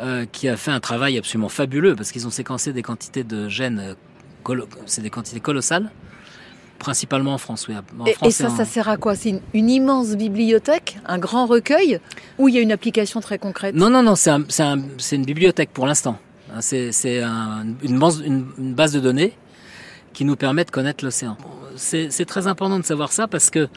euh, 0.00 0.26
qui 0.30 0.48
a 0.48 0.56
fait 0.56 0.70
un 0.70 0.80
travail 0.80 1.16
absolument 1.16 1.48
fabuleux 1.48 1.96
parce 1.96 2.12
qu'ils 2.12 2.26
ont 2.26 2.30
séquencé 2.30 2.72
des 2.72 2.82
quantités 2.82 3.24
de 3.24 3.48
gènes, 3.48 3.96
c'est 4.84 5.00
des 5.00 5.10
quantités 5.10 5.40
colossales, 5.40 5.90
principalement 6.78 7.32
en 7.32 7.38
France. 7.38 7.66
Oui, 7.68 7.74
en 7.98 8.04
et, 8.04 8.12
France 8.12 8.28
et 8.28 8.30
ça, 8.30 8.50
en... 8.50 8.56
ça 8.56 8.64
sert 8.66 8.88
à 8.88 8.98
quoi? 8.98 9.14
C'est 9.14 9.30
une, 9.30 9.40
une, 9.54 9.70
immense 9.70 10.14
bibliothèque, 10.16 10.98
un 11.06 11.18
grand 11.18 11.46
recueil, 11.46 12.00
où 12.38 12.48
il 12.48 12.54
y 12.54 12.58
a 12.58 12.60
une 12.60 12.72
application 12.72 13.20
très 13.20 13.38
concrète? 13.38 13.74
Non, 13.74 13.88
non, 13.88 14.02
non, 14.02 14.16
c'est 14.16 14.30
un, 14.30 14.44
un, 14.58 14.80
une 15.12 15.24
bibliothèque 15.24 15.70
pour 15.72 15.86
l'instant. 15.86 16.18
C'est 16.60 16.90
base, 17.82 18.22
une, 18.24 18.46
une 18.58 18.74
base 18.74 18.92
de 18.92 19.00
données 19.00 19.32
qui 20.12 20.24
nous 20.24 20.36
permet 20.36 20.64
de 20.64 20.70
connaître 20.70 21.04
l'océan. 21.04 21.36
C'est 21.76 22.24
très 22.26 22.46
important 22.46 22.78
de 22.78 22.84
savoir 22.84 23.12
ça 23.12 23.26
parce 23.26 23.50
que 23.50 23.68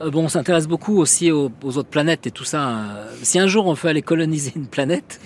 euh, 0.00 0.10
bon, 0.10 0.24
on 0.24 0.28
s'intéresse 0.28 0.66
beaucoup 0.66 0.98
aussi 0.98 1.30
aux, 1.30 1.50
aux, 1.62 1.76
autres 1.78 1.88
planètes 1.88 2.26
et 2.26 2.30
tout 2.30 2.44
ça. 2.44 2.84
Si 3.22 3.38
un 3.38 3.46
jour 3.46 3.66
on 3.66 3.72
veut 3.72 3.88
aller 3.88 4.02
coloniser 4.02 4.52
une 4.54 4.66
planète, 4.66 5.20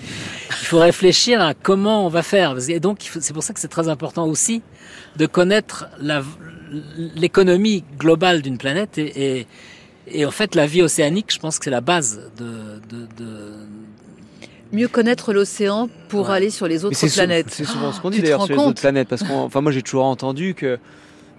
il 0.48 0.66
faut 0.66 0.78
réfléchir 0.78 1.40
à 1.40 1.54
comment 1.54 2.06
on 2.06 2.08
va 2.08 2.22
faire. 2.22 2.56
Et 2.69 2.80
donc, 2.80 2.98
c'est 3.20 3.32
pour 3.32 3.42
ça 3.42 3.52
que 3.52 3.60
c'est 3.60 3.69
très 3.69 3.88
important 3.88 4.26
aussi 4.26 4.62
de 5.16 5.26
connaître 5.26 5.86
l'économie 7.16 7.84
globale 7.98 8.40
d'une 8.42 8.58
planète 8.58 8.96
et, 8.98 9.38
et, 9.38 9.46
et, 10.08 10.26
en 10.26 10.30
fait, 10.30 10.54
la 10.54 10.66
vie 10.66 10.82
océanique, 10.82 11.32
je 11.32 11.38
pense 11.38 11.58
que 11.58 11.64
c'est 11.64 11.70
la 11.70 11.80
base 11.80 12.30
de, 12.38 12.80
de, 12.90 13.06
de 13.16 13.52
mieux 14.72 14.88
connaître 14.88 15.32
l'océan 15.32 15.88
pour 16.08 16.28
ouais. 16.28 16.36
aller 16.36 16.50
sur 16.50 16.66
les 16.66 16.84
autres 16.84 16.98
planètes. 17.14 17.50
C'est 17.50 17.64
souvent 17.64 17.92
ce 17.92 18.00
qu'on 18.00 18.10
dit 18.10 18.20
d'ailleurs 18.20 18.44
sur 18.44 18.54
les 18.54 18.62
autres 18.62 18.80
planètes, 18.80 19.08
parce 19.08 19.22
que 19.22 19.30
enfin 19.30 19.60
moi 19.60 19.70
j'ai 19.70 19.82
toujours 19.82 20.06
entendu 20.06 20.54
que 20.54 20.78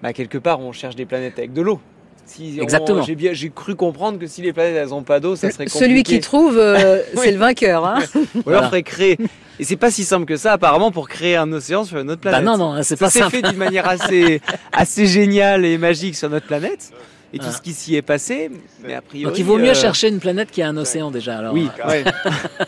bah, 0.01 0.13
quelque 0.13 0.38
part 0.38 0.59
on 0.59 0.71
cherche 0.71 0.95
des 0.95 1.06
planètes 1.06 1.38
avec 1.39 1.53
de 1.53 1.62
l'eau. 1.62 1.80
Si 2.25 2.60
Exactement. 2.60 3.04
J'ai 3.04 3.50
cru 3.50 3.75
comprendre 3.75 4.18
que 4.18 4.28
si 4.28 4.42
les 4.42 4.54
planètes 4.54 4.75
elles 4.75 4.94
ont 4.94 5.04
pas 5.04 5.20
d'eau, 5.20 5.36
ça 5.36 5.52
serait 5.52 5.66
compliqué. 5.66 5.86
Celui 5.86 6.04
qui 6.04 6.20
trouve, 6.20 6.58
euh, 6.58 7.02
oui. 7.16 7.22
c'est 7.24 7.31
le 7.31 7.38
vainqueur. 7.38 7.86
Hein 7.86 8.00
Ou 8.46 8.50
alors 8.50 8.64
faudrait 8.66 8.84
créer. 8.84 9.18
Et 9.60 9.64
c'est 9.64 9.75
pas 9.75 9.92
si 9.92 10.04
simple 10.04 10.25
que 10.25 10.38
ça 10.38 10.54
apparemment 10.54 10.92
pour 10.92 11.10
créer 11.10 11.36
un 11.36 11.52
océan 11.52 11.84
sur 11.84 12.00
une 12.00 12.10
autre 12.10 12.22
planète. 12.22 12.44
Bah 12.44 12.46
non 12.46 12.58
non, 12.58 12.81
c'est 12.81 12.98
pas 12.98 13.10
ça. 13.10 13.25
C'est 13.30 13.42
fait 13.42 13.48
d'une 13.48 13.58
manière 13.58 13.88
assez 13.88 14.42
assez 14.72 15.06
géniale 15.06 15.66
et 15.66 15.78
magique 15.78 16.16
sur 16.16 16.30
notre 16.30 16.48
planète 16.48 16.92
et 17.34 17.40
tout 17.40 17.46
ah. 17.50 17.52
ce 17.52 17.62
qui 17.62 17.74
s'y 17.74 17.96
est 17.96 18.02
passé. 18.02 18.50
Mais 18.84 18.96
a 18.96 19.02
priori, 19.02 19.30
Donc 19.30 19.38
il 19.38 19.46
vaut 19.46 19.58
mieux 19.58 19.72
euh... 19.72 19.76
chercher 19.76 20.08
une 20.08 20.19
planète 20.19 20.50
qui 20.50 20.62
a 20.62 20.69
un 20.69 20.78
océan 20.78 21.12
déjà. 21.12 21.38
Alors. 21.40 21.54
Oui. 21.54 21.69
Ouais. 21.88 22.04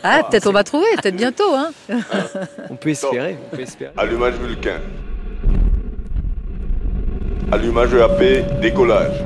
ah, 0.02 0.22
peut-être 0.30 0.46
on 0.48 0.52
va 0.52 0.64
trouver, 0.64 0.86
peut-être 1.02 1.16
bientôt. 1.16 1.54
Hein. 1.54 1.70
on 2.70 2.76
peut 2.76 2.90
espérer. 2.90 3.36
On 3.52 3.56
peut 3.56 3.62
espérer. 3.62 3.92
Allumage 3.96 4.34
Vulcain. 4.34 4.80
Allumage 7.50 7.94
EAP, 7.94 8.60
décollage. 8.60 9.22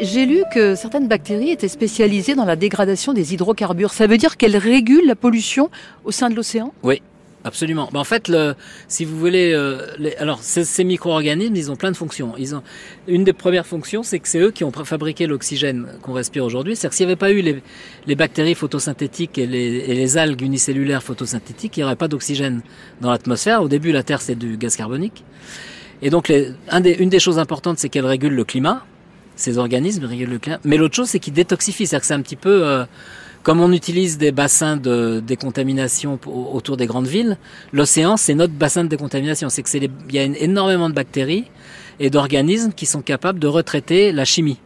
J'ai 0.00 0.26
lu 0.26 0.42
que 0.52 0.74
certaines 0.74 1.08
bactéries 1.08 1.50
étaient 1.50 1.68
spécialisées 1.68 2.34
dans 2.34 2.44
la 2.44 2.56
dégradation 2.56 3.12
des 3.12 3.34
hydrocarbures. 3.34 3.92
Ça 3.92 4.06
veut 4.06 4.16
dire 4.16 4.36
qu'elles 4.36 4.56
régulent 4.56 5.06
la 5.06 5.16
pollution 5.16 5.70
au 6.04 6.10
sein 6.10 6.30
de 6.30 6.34
l'océan? 6.34 6.72
Oui. 6.82 7.02
Absolument. 7.46 7.90
Ben 7.92 8.00
en 8.00 8.04
fait, 8.04 8.32
si 8.88 9.04
vous 9.04 9.18
voulez, 9.18 9.52
euh, 9.52 9.86
alors 10.18 10.38
ces, 10.40 10.82
micro-organismes, 10.82 11.54
ils 11.54 11.70
ont 11.70 11.76
plein 11.76 11.90
de 11.92 11.96
fonctions. 11.96 12.32
Une 13.06 13.22
des 13.22 13.34
premières 13.34 13.66
fonctions, 13.66 14.02
c'est 14.02 14.18
que 14.18 14.28
c'est 14.28 14.38
eux 14.38 14.50
qui 14.50 14.64
ont 14.64 14.72
fabriqué 14.72 15.26
l'oxygène 15.26 15.88
qu'on 16.00 16.14
respire 16.14 16.42
aujourd'hui. 16.42 16.74
C'est-à-dire 16.74 16.90
que 16.90 16.96
s'il 16.96 17.06
n'y 17.06 17.12
avait 17.12 17.18
pas 17.18 17.32
eu 17.32 17.42
les, 18.06 18.14
bactéries 18.14 18.54
photosynthétiques 18.54 19.36
et 19.36 19.46
les, 19.46 20.16
algues 20.16 20.40
unicellulaires 20.40 21.02
photosynthétiques, 21.02 21.76
il 21.76 21.80
n'y 21.80 21.84
aurait 21.84 21.96
pas 21.96 22.08
d'oxygène 22.08 22.62
dans 23.02 23.10
l'atmosphère. 23.10 23.60
Au 23.62 23.68
début, 23.68 23.92
la 23.92 24.02
Terre 24.02 24.22
c'est 24.22 24.36
du 24.36 24.56
gaz 24.56 24.74
carbonique. 24.74 25.22
Et 26.00 26.08
donc, 26.08 26.30
une 26.30 27.08
des 27.10 27.20
choses 27.20 27.38
importantes, 27.38 27.78
c'est 27.78 27.90
qu'elle 27.90 28.06
régule 28.06 28.32
le 28.32 28.44
climat 28.44 28.86
ces 29.36 29.58
organismes. 29.58 30.08
Mais 30.64 30.76
l'autre 30.76 30.94
chose, 30.94 31.08
c'est 31.08 31.18
qu'ils 31.18 31.32
détoxifient. 31.32 31.86
C'est-à-dire 31.86 32.00
que 32.02 32.06
c'est 32.06 32.14
un 32.14 32.22
petit 32.22 32.36
peu 32.36 32.66
euh, 32.66 32.84
comme 33.42 33.60
on 33.60 33.72
utilise 33.72 34.16
des 34.18 34.32
bassins 34.32 34.76
de 34.76 35.22
décontamination 35.24 36.18
autour 36.26 36.76
des 36.76 36.86
grandes 36.86 37.06
villes. 37.06 37.36
L'océan, 37.72 38.16
c'est 38.16 38.34
notre 38.34 38.54
bassin 38.54 38.84
de 38.84 38.88
décontamination. 38.88 39.48
C'est 39.50 39.62
que 39.62 39.68
c'est 39.68 39.90
il 40.08 40.14
y 40.14 40.18
a 40.18 40.24
énormément 40.24 40.88
de 40.88 40.94
bactéries 40.94 41.44
et 42.00 42.10
d'organismes 42.10 42.72
qui 42.72 42.86
sont 42.86 43.02
capables 43.02 43.38
de 43.38 43.46
retraiter 43.46 44.12
la 44.12 44.24
chimie. 44.24 44.58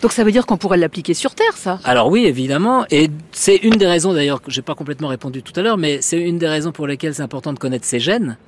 Donc 0.00 0.12
ça 0.12 0.22
veut 0.22 0.30
dire 0.30 0.46
qu'on 0.46 0.56
pourrait 0.56 0.78
l'appliquer 0.78 1.12
sur 1.12 1.34
Terre, 1.34 1.56
ça? 1.56 1.80
Alors 1.84 2.08
oui, 2.08 2.24
évidemment. 2.24 2.86
Et 2.90 3.10
c'est 3.32 3.56
une 3.56 3.74
des 3.74 3.86
raisons, 3.86 4.12
d'ailleurs, 4.14 4.40
que 4.40 4.50
j'ai 4.50 4.62
pas 4.62 4.76
complètement 4.76 5.08
répondu 5.08 5.42
tout 5.42 5.52
à 5.58 5.62
l'heure, 5.62 5.76
mais 5.76 6.00
c'est 6.00 6.20
une 6.20 6.38
des 6.38 6.46
raisons 6.46 6.70
pour 6.70 6.86
lesquelles 6.86 7.14
c'est 7.14 7.22
important 7.22 7.52
de 7.52 7.58
connaître 7.58 7.84
ces 7.84 7.98
gènes, 7.98 8.38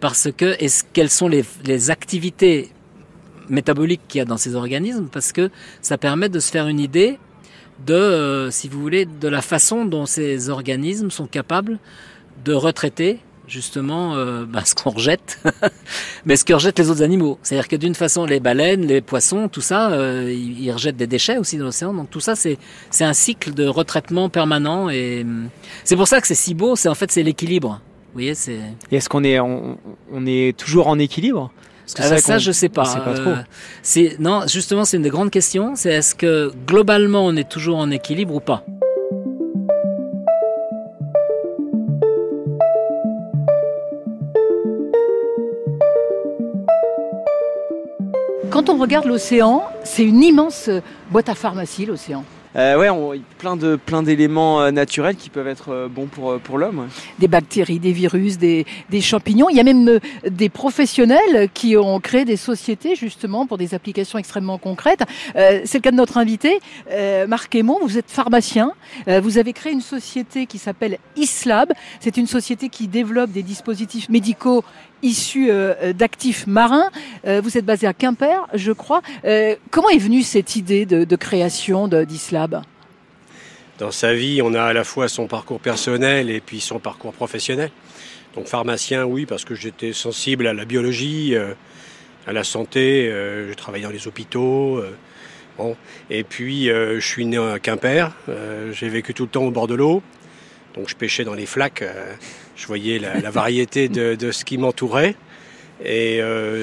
parce 0.00 0.30
que 0.34 0.56
est-ce 0.58 0.84
quelles 0.92 1.10
sont 1.10 1.28
les, 1.28 1.44
les 1.66 1.90
activités 1.90 2.70
métabolique 3.50 4.02
qu'il 4.08 4.18
y 4.18 4.22
a 4.22 4.24
dans 4.24 4.36
ces 4.36 4.54
organismes 4.54 5.08
parce 5.10 5.32
que 5.32 5.50
ça 5.82 5.98
permet 5.98 6.28
de 6.28 6.40
se 6.40 6.50
faire 6.50 6.68
une 6.68 6.80
idée 6.80 7.18
de, 7.86 7.94
euh, 7.94 8.50
si 8.50 8.68
vous 8.68 8.80
voulez, 8.80 9.06
de 9.06 9.28
la 9.28 9.42
façon 9.42 9.84
dont 9.84 10.06
ces 10.06 10.50
organismes 10.50 11.10
sont 11.10 11.26
capables 11.26 11.78
de 12.44 12.52
retraiter 12.52 13.20
justement 13.46 14.14
euh, 14.16 14.44
bah, 14.48 14.62
ce 14.64 14.74
qu'on 14.74 14.90
rejette, 14.90 15.40
mais 16.24 16.36
ce 16.36 16.44
que 16.44 16.52
rejettent 16.52 16.78
les 16.78 16.90
autres 16.90 17.02
animaux. 17.02 17.38
C'est-à-dire 17.42 17.68
que 17.68 17.76
d'une 17.76 17.94
façon, 17.94 18.26
les 18.26 18.40
baleines, 18.40 18.86
les 18.86 19.00
poissons, 19.00 19.48
tout 19.48 19.60
ça, 19.60 19.90
euh, 19.92 20.32
ils 20.32 20.70
rejettent 20.70 20.96
des 20.96 21.06
déchets 21.06 21.38
aussi 21.38 21.56
dans 21.56 21.66
l'océan. 21.66 21.94
Donc 21.94 22.10
tout 22.10 22.20
ça, 22.20 22.34
c'est 22.34 22.58
c'est 22.90 23.04
un 23.04 23.14
cycle 23.14 23.54
de 23.54 23.66
retraitement 23.66 24.28
permanent 24.28 24.90
et 24.90 25.24
c'est 25.84 25.96
pour 25.96 26.08
ça 26.08 26.20
que 26.20 26.26
c'est 26.26 26.34
si 26.34 26.54
beau. 26.54 26.76
C'est 26.76 26.88
en 26.88 26.94
fait 26.94 27.10
c'est 27.10 27.22
l'équilibre. 27.22 27.80
Vous 28.08 28.14
voyez, 28.14 28.34
c'est. 28.34 28.58
Est-ce 28.90 29.08
qu'on 29.08 29.22
est 29.22 29.38
on 29.38 29.78
est 30.26 30.56
toujours 30.56 30.88
en 30.88 30.98
équilibre? 30.98 31.52
Parce 31.96 32.10
que 32.10 32.14
ah, 32.14 32.18
ça, 32.18 32.38
je 32.38 32.52
sais 32.52 32.68
pas. 32.68 32.82
pas 32.82 33.14
trop. 33.14 33.30
Euh, 33.30 33.36
c'est 33.82 34.16
non, 34.18 34.42
justement, 34.46 34.84
c'est 34.84 34.96
une 34.98 35.02
des 35.02 35.10
grandes 35.10 35.30
questions. 35.30 35.72
C'est 35.74 35.90
est-ce 35.90 36.14
que 36.14 36.52
globalement 36.66 37.24
on 37.24 37.34
est 37.36 37.48
toujours 37.48 37.78
en 37.78 37.90
équilibre 37.90 38.34
ou 38.34 38.40
pas? 38.40 38.62
Quand 48.50 48.70
on 48.70 48.78
regarde 48.78 49.06
l'océan, 49.06 49.62
c'est 49.84 50.04
une 50.04 50.22
immense 50.22 50.68
boîte 51.10 51.28
à 51.28 51.34
pharmacie, 51.34 51.86
l'océan. 51.86 52.24
Euh, 52.56 52.78
ouais, 52.78 53.20
plein 53.38 53.56
de 53.56 53.76
plein 53.76 54.02
d'éléments 54.02 54.62
euh, 54.62 54.70
naturels 54.70 55.16
qui 55.16 55.28
peuvent 55.28 55.48
être 55.48 55.70
euh, 55.70 55.88
bons 55.88 56.06
pour 56.06 56.38
pour 56.40 56.56
l'homme. 56.56 56.88
Des 57.18 57.28
bactéries, 57.28 57.78
des 57.78 57.92
virus, 57.92 58.38
des, 58.38 58.64
des, 58.88 59.00
champignons. 59.00 59.48
Il 59.50 59.56
y 59.56 59.60
a 59.60 59.64
même 59.64 60.00
des 60.28 60.48
professionnels 60.48 61.48
qui 61.52 61.76
ont 61.76 62.00
créé 62.00 62.24
des 62.24 62.36
sociétés 62.36 62.96
justement 62.96 63.46
pour 63.46 63.58
des 63.58 63.74
applications 63.74 64.18
extrêmement 64.18 64.58
concrètes. 64.58 65.02
c'est 65.34 65.74
le 65.74 65.80
cas 65.80 65.90
de 65.90 65.96
notre 65.96 66.16
invité, 66.16 66.60
Marc 67.26 67.54
Aymon. 67.54 67.78
Vous 67.82 67.98
êtes 67.98 68.10
pharmacien. 68.10 68.72
vous 69.06 69.38
avez 69.38 69.52
créé 69.52 69.72
une 69.72 69.80
société 69.80 70.46
qui 70.46 70.58
s'appelle 70.58 70.98
Islab. 71.16 71.72
C'est 72.00 72.16
une 72.16 72.26
société 72.26 72.68
qui 72.68 72.88
développe 72.88 73.30
des 73.30 73.42
dispositifs 73.42 74.08
médicaux 74.08 74.64
issus 75.02 75.50
d'actifs 75.94 76.46
marins. 76.46 76.90
vous 77.24 77.56
êtes 77.58 77.64
basé 77.64 77.86
à 77.86 77.92
Quimper, 77.92 78.46
je 78.54 78.72
crois. 78.72 79.02
comment 79.70 79.88
est 79.90 79.98
venue 79.98 80.22
cette 80.22 80.56
idée 80.56 80.86
de, 80.86 81.16
création 81.16 81.88
d'Islab? 81.88 82.62
Dans 83.78 83.92
sa 83.92 84.12
vie, 84.12 84.42
on 84.42 84.54
a 84.54 84.62
à 84.62 84.72
la 84.72 84.82
fois 84.82 85.08
son 85.08 85.28
parcours 85.28 85.60
personnel 85.60 86.30
et 86.30 86.40
puis 86.40 86.58
son 86.60 86.80
parcours 86.80 87.12
professionnel. 87.12 87.70
Donc 88.34 88.46
pharmacien, 88.46 89.04
oui, 89.04 89.24
parce 89.24 89.44
que 89.44 89.54
j'étais 89.54 89.92
sensible 89.92 90.48
à 90.48 90.52
la 90.52 90.64
biologie, 90.64 91.36
euh, 91.36 91.54
à 92.26 92.32
la 92.32 92.42
santé. 92.42 93.08
Euh, 93.08 93.48
je 93.48 93.54
travaillais 93.54 93.84
dans 93.84 93.92
les 93.92 94.08
hôpitaux. 94.08 94.78
Euh, 94.78 94.96
bon. 95.56 95.76
Et 96.10 96.24
puis, 96.24 96.66
je 96.66 97.00
suis 97.00 97.24
né 97.24 97.38
à 97.38 97.58
Quimper. 97.58 98.12
J'ai 98.72 98.88
vécu 98.88 99.14
tout 99.14 99.24
le 99.24 99.28
temps 99.28 99.44
au 99.44 99.50
bord 99.50 99.66
de 99.66 99.74
l'eau. 99.74 100.02
Donc, 100.74 100.88
je 100.88 100.96
pêchais 100.96 101.24
dans 101.24 101.34
les 101.34 101.46
flaques. 101.46 101.84
Je 102.58 102.66
voyais 102.66 102.98
la, 102.98 103.30
variété 103.30 103.88
de, 103.88 104.14
de, 104.14 104.32
ce 104.32 104.44
qui 104.44 104.58
m'entourait. 104.58 105.14
Et 105.82 106.20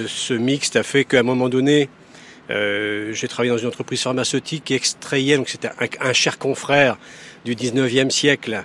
ce 0.07 0.33
mixte 0.33 0.75
a 0.75 0.83
fait 0.83 1.05
qu'à 1.05 1.21
un 1.21 1.23
moment 1.23 1.49
donné, 1.49 1.89
euh, 2.51 3.11
j'ai 3.13 3.27
travaillé 3.27 3.51
dans 3.51 3.57
une 3.57 3.67
entreprise 3.67 4.01
pharmaceutique 4.01 4.65
qui 4.65 4.73
extrayait, 4.73 5.37
donc 5.37 5.49
c'était 5.49 5.69
un, 5.99 6.13
cher 6.13 6.37
confrère 6.37 6.97
du 7.43 7.55
19e 7.55 8.09
siècle, 8.09 8.63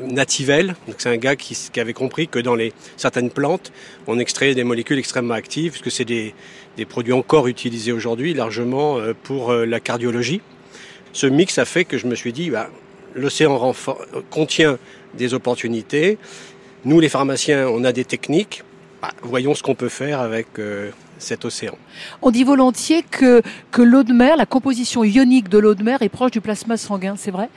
Nativelle. 0.00 0.74
Donc 0.88 0.96
c'est 0.98 1.08
un 1.08 1.16
gars 1.16 1.36
qui, 1.36 1.56
qui, 1.72 1.78
avait 1.78 1.92
compris 1.92 2.26
que 2.26 2.40
dans 2.40 2.56
les, 2.56 2.72
certaines 2.96 3.30
plantes, 3.30 3.70
on 4.08 4.18
extrayait 4.18 4.56
des 4.56 4.64
molécules 4.64 4.98
extrêmement 4.98 5.34
actives, 5.34 5.70
puisque 5.70 5.92
c'est 5.92 6.04
des, 6.04 6.34
des, 6.76 6.84
produits 6.84 7.12
encore 7.12 7.46
utilisés 7.46 7.92
aujourd'hui 7.92 8.34
largement 8.34 8.98
euh, 8.98 9.12
pour 9.22 9.52
euh, 9.52 9.64
la 9.64 9.78
cardiologie. 9.78 10.40
Ce 11.12 11.28
mix 11.28 11.58
a 11.58 11.64
fait 11.64 11.84
que 11.84 11.96
je 11.96 12.08
me 12.08 12.16
suis 12.16 12.32
dit, 12.32 12.50
bah, 12.50 12.70
l'océan 13.14 13.72
contient 14.30 14.78
des 15.16 15.32
opportunités. 15.32 16.18
Nous, 16.84 17.00
les 17.00 17.08
pharmaciens, 17.08 17.68
on 17.68 17.84
a 17.84 17.92
des 17.92 18.04
techniques. 18.04 18.62
Bah, 19.00 19.10
voyons 19.22 19.54
ce 19.54 19.62
qu'on 19.62 19.74
peut 19.74 19.88
faire 19.88 20.20
avec 20.20 20.46
cet 21.18 21.44
océan. 21.44 21.76
On 22.22 22.30
dit 22.30 22.44
volontiers 22.44 23.02
que, 23.02 23.42
que 23.70 23.82
l'eau 23.82 24.02
de 24.02 24.12
mer, 24.12 24.36
la 24.36 24.46
composition 24.46 25.04
ionique 25.04 25.48
de 25.48 25.58
l'eau 25.58 25.74
de 25.74 25.82
mer 25.82 26.02
est 26.02 26.08
proche 26.08 26.32
du 26.32 26.40
plasma 26.40 26.76
sanguin, 26.76 27.14
c'est 27.16 27.30
vrai? 27.30 27.48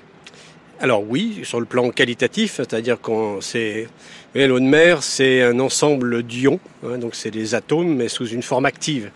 Alors 0.79 1.03
oui, 1.07 1.39
sur 1.43 1.59
le 1.59 1.65
plan 1.65 1.89
qualitatif, 1.89 2.55
c'est-à-dire 2.57 3.01
qu'on 3.01 3.41
c'est 3.41 3.87
l'eau 4.35 4.59
de 4.59 4.65
mer, 4.65 5.01
c'est 5.01 5.41
un 5.41 5.59
ensemble 5.59 6.21
d'ions, 6.21 6.59
hein, 6.85 6.99
donc 6.99 7.15
c'est 7.15 7.31
des 7.31 7.55
atomes 7.55 7.95
mais 7.95 8.09
sous 8.09 8.27
une 8.27 8.43
forme 8.43 8.65
active. 8.65 9.09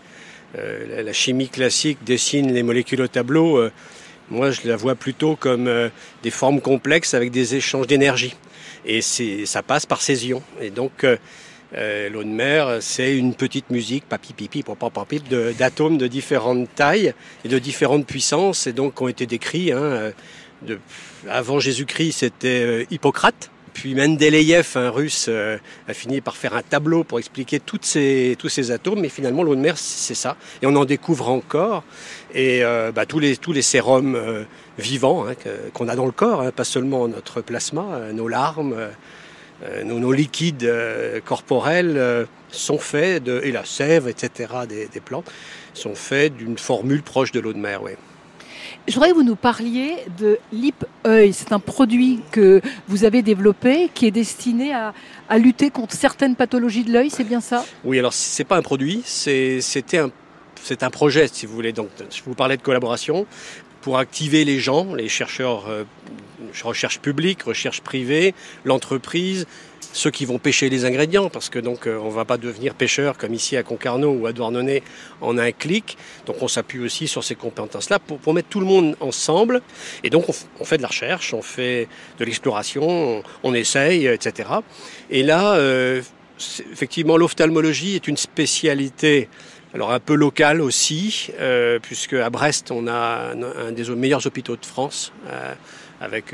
Euh, 0.57 1.03
la, 1.03 1.13
chimie 1.13 1.47
classique 1.47 1.99
dessine 2.03 2.51
les 2.51 2.63
molécules 2.63 3.01
au 3.01 3.07
tableau. 3.07 3.57
Euh, 3.57 3.71
moi, 4.29 4.51
je 4.51 4.61
la 4.65 4.75
vois 4.75 4.95
plutôt 4.95 5.37
comme 5.37 5.67
euh, 5.67 5.87
des 6.23 6.31
formes 6.31 6.59
complexes 6.59 7.13
avec 7.13 7.31
des 7.31 7.55
échanges 7.55 7.87
d'énergie. 7.87 8.35
Et 8.85 9.01
ça 9.01 9.61
passe 9.63 9.85
par 9.85 10.01
ces 10.01 10.27
ions. 10.27 10.43
Et 10.59 10.69
donc 10.69 11.05
euh, 11.73 12.09
l'eau 12.09 12.23
de 12.23 12.29
mer, 12.29 12.77
c'est 12.81 13.15
une 13.15 13.33
petite 13.33 13.69
musique, 13.69 14.03
papi 14.07 14.33
pipi, 14.33 14.63
papi, 14.63 15.21
d'atomes 15.57 15.97
de, 15.97 16.07
différentes 16.07 16.67
tailles 16.75 17.13
et 17.45 17.47
de 17.47 17.59
différentes 17.59 18.05
puissances, 18.05 18.67
et 18.67 18.73
donc 18.73 19.01
ont 19.01 19.07
été 19.07 19.25
décrits. 19.25 19.71
Hein, 19.71 19.77
euh, 19.77 20.11
de, 20.63 20.79
avant 21.29 21.59
Jésus-Christ, 21.59 22.19
c'était 22.19 22.63
euh, 22.63 22.85
Hippocrate. 22.91 23.49
Puis 23.73 23.95
Mendeleïev, 23.95 24.67
un 24.75 24.89
russe, 24.89 25.29
a 25.29 25.93
fini 25.93 26.21
par 26.21 26.35
faire 26.35 26.55
un 26.55 26.61
tableau 26.61 27.03
pour 27.03 27.19
expliquer 27.19 27.59
tous 27.59 27.79
ces 27.83 28.71
atomes. 28.71 28.99
Mais 28.99 29.09
finalement, 29.09 29.43
l'eau 29.43 29.55
de 29.55 29.61
mer, 29.61 29.77
c'est 29.77 30.15
ça. 30.15 30.35
Et 30.61 30.67
on 30.67 30.75
en 30.75 30.85
découvre 30.85 31.29
encore. 31.29 31.83
Et 32.33 32.63
bah, 32.93 33.05
tous, 33.05 33.19
les, 33.19 33.61
sérums 33.61 34.45
vivants 34.77 35.25
hein, 35.27 35.35
qu'on 35.73 35.87
a 35.87 35.95
dans 35.95 36.05
le 36.05 36.11
corps, 36.11 36.41
hein, 36.41 36.51
pas 36.51 36.65
seulement 36.65 37.07
notre 37.07 37.41
plasma, 37.41 38.11
nos 38.13 38.27
larmes, 38.27 38.75
euh, 39.63 39.83
nos, 39.83 40.11
liquides 40.11 40.63
euh, 40.63 41.19
corporels 41.23 41.95
euh, 41.95 42.25
sont 42.49 42.79
faits 42.79 43.23
de, 43.23 43.41
et 43.43 43.51
la 43.51 43.63
sève, 43.63 44.07
etc., 44.07 44.51
des, 44.67 44.87
plantes, 44.99 45.31
sont 45.75 45.93
faits 45.93 46.35
d'une 46.35 46.57
formule 46.57 47.03
proche 47.03 47.31
de 47.31 47.39
l'eau 47.39 47.53
de 47.53 47.59
mer. 47.59 47.83
Oui. 47.83 47.91
Je 48.87 48.93
voudrais 48.93 49.09
que 49.09 49.15
vous 49.15 49.23
nous 49.23 49.35
parliez 49.35 49.95
de 50.19 50.39
Lip. 50.51 50.85
C'est 51.03 51.51
un 51.51 51.59
produit 51.59 52.19
que 52.31 52.61
vous 52.87 53.03
avez 53.03 53.21
développé 53.21 53.89
qui 53.93 54.07
est 54.07 54.11
destiné 54.11 54.73
à, 54.73 54.93
lutter 55.37 55.69
contre 55.69 55.93
certaines 55.93 56.35
pathologies 56.35 56.83
de 56.83 56.91
l'œil, 56.91 57.09
c'est 57.09 57.23
bien 57.23 57.41
ça? 57.41 57.65
Oui, 57.83 57.97
alors 57.97 58.13
c'est 58.13 58.43
pas 58.43 58.57
un 58.57 58.61
produit, 58.61 59.01
c'était 59.05 59.97
un, 59.97 60.11
c'est 60.61 60.83
un 60.83 60.89
projet, 60.89 61.27
si 61.31 61.45
vous 61.45 61.53
voulez. 61.53 61.71
Donc, 61.71 61.89
je 62.09 62.21
vous 62.25 62.35
parlais 62.35 62.57
de 62.57 62.61
collaboration 62.61 63.25
pour 63.81 63.97
activer 63.97 64.43
les 64.43 64.59
gens, 64.59 64.93
les 64.93 65.07
chercheurs 65.07 65.65
recherche 66.63 66.99
publique, 66.99 67.43
recherche 67.43 67.81
privée, 67.81 68.33
l'entreprise, 68.65 69.47
ceux 69.93 70.11
qui 70.11 70.25
vont 70.25 70.39
pêcher 70.39 70.69
les 70.69 70.85
ingrédients, 70.85 71.29
parce 71.29 71.49
que 71.49 71.59
donc 71.59 71.87
euh, 71.87 71.97
on 72.01 72.09
va 72.09 72.25
pas 72.25 72.37
devenir 72.37 72.73
pêcheur 72.73 73.17
comme 73.17 73.33
ici 73.33 73.57
à 73.57 73.63
Concarneau 73.63 74.11
ou 74.11 74.25
à 74.25 74.33
Douarnenez 74.33 74.83
en 75.21 75.37
un 75.37 75.51
clic. 75.51 75.97
Donc 76.25 76.41
on 76.41 76.47
s'appuie 76.47 76.79
aussi 76.79 77.07
sur 77.07 77.23
ces 77.23 77.35
compétences-là 77.35 77.99
pour, 77.99 78.33
mettre 78.33 78.49
tout 78.49 78.59
le 78.59 78.65
monde 78.65 78.95
ensemble. 78.99 79.61
Et 80.03 80.09
donc 80.09 80.25
on, 80.59 80.65
fait 80.65 80.77
de 80.77 80.81
la 80.81 80.87
recherche, 80.87 81.33
on 81.33 81.41
fait 81.41 81.87
de 82.19 82.25
l'exploration, 82.25 83.23
on, 83.43 83.53
essaye, 83.53 84.07
etc. 84.07 84.49
Et 85.09 85.23
là, 85.23 85.55
euh, 85.55 86.01
effectivement, 86.71 87.17
l'ophtalmologie 87.17 87.95
est 87.95 88.07
une 88.07 88.17
spécialité 88.17 89.27
alors 89.73 89.91
un 89.91 89.99
peu 89.99 90.15
locale 90.15 90.61
aussi, 90.61 91.29
euh, 91.39 91.79
puisque 91.81 92.13
à 92.13 92.29
Brest, 92.29 92.71
on 92.71 92.87
a 92.87 93.33
un, 93.33 93.71
des 93.71 93.89
meilleurs 93.95 94.25
hôpitaux 94.27 94.57
de 94.57 94.65
France, 94.65 95.13
euh, 95.29 95.53
avec 96.01 96.33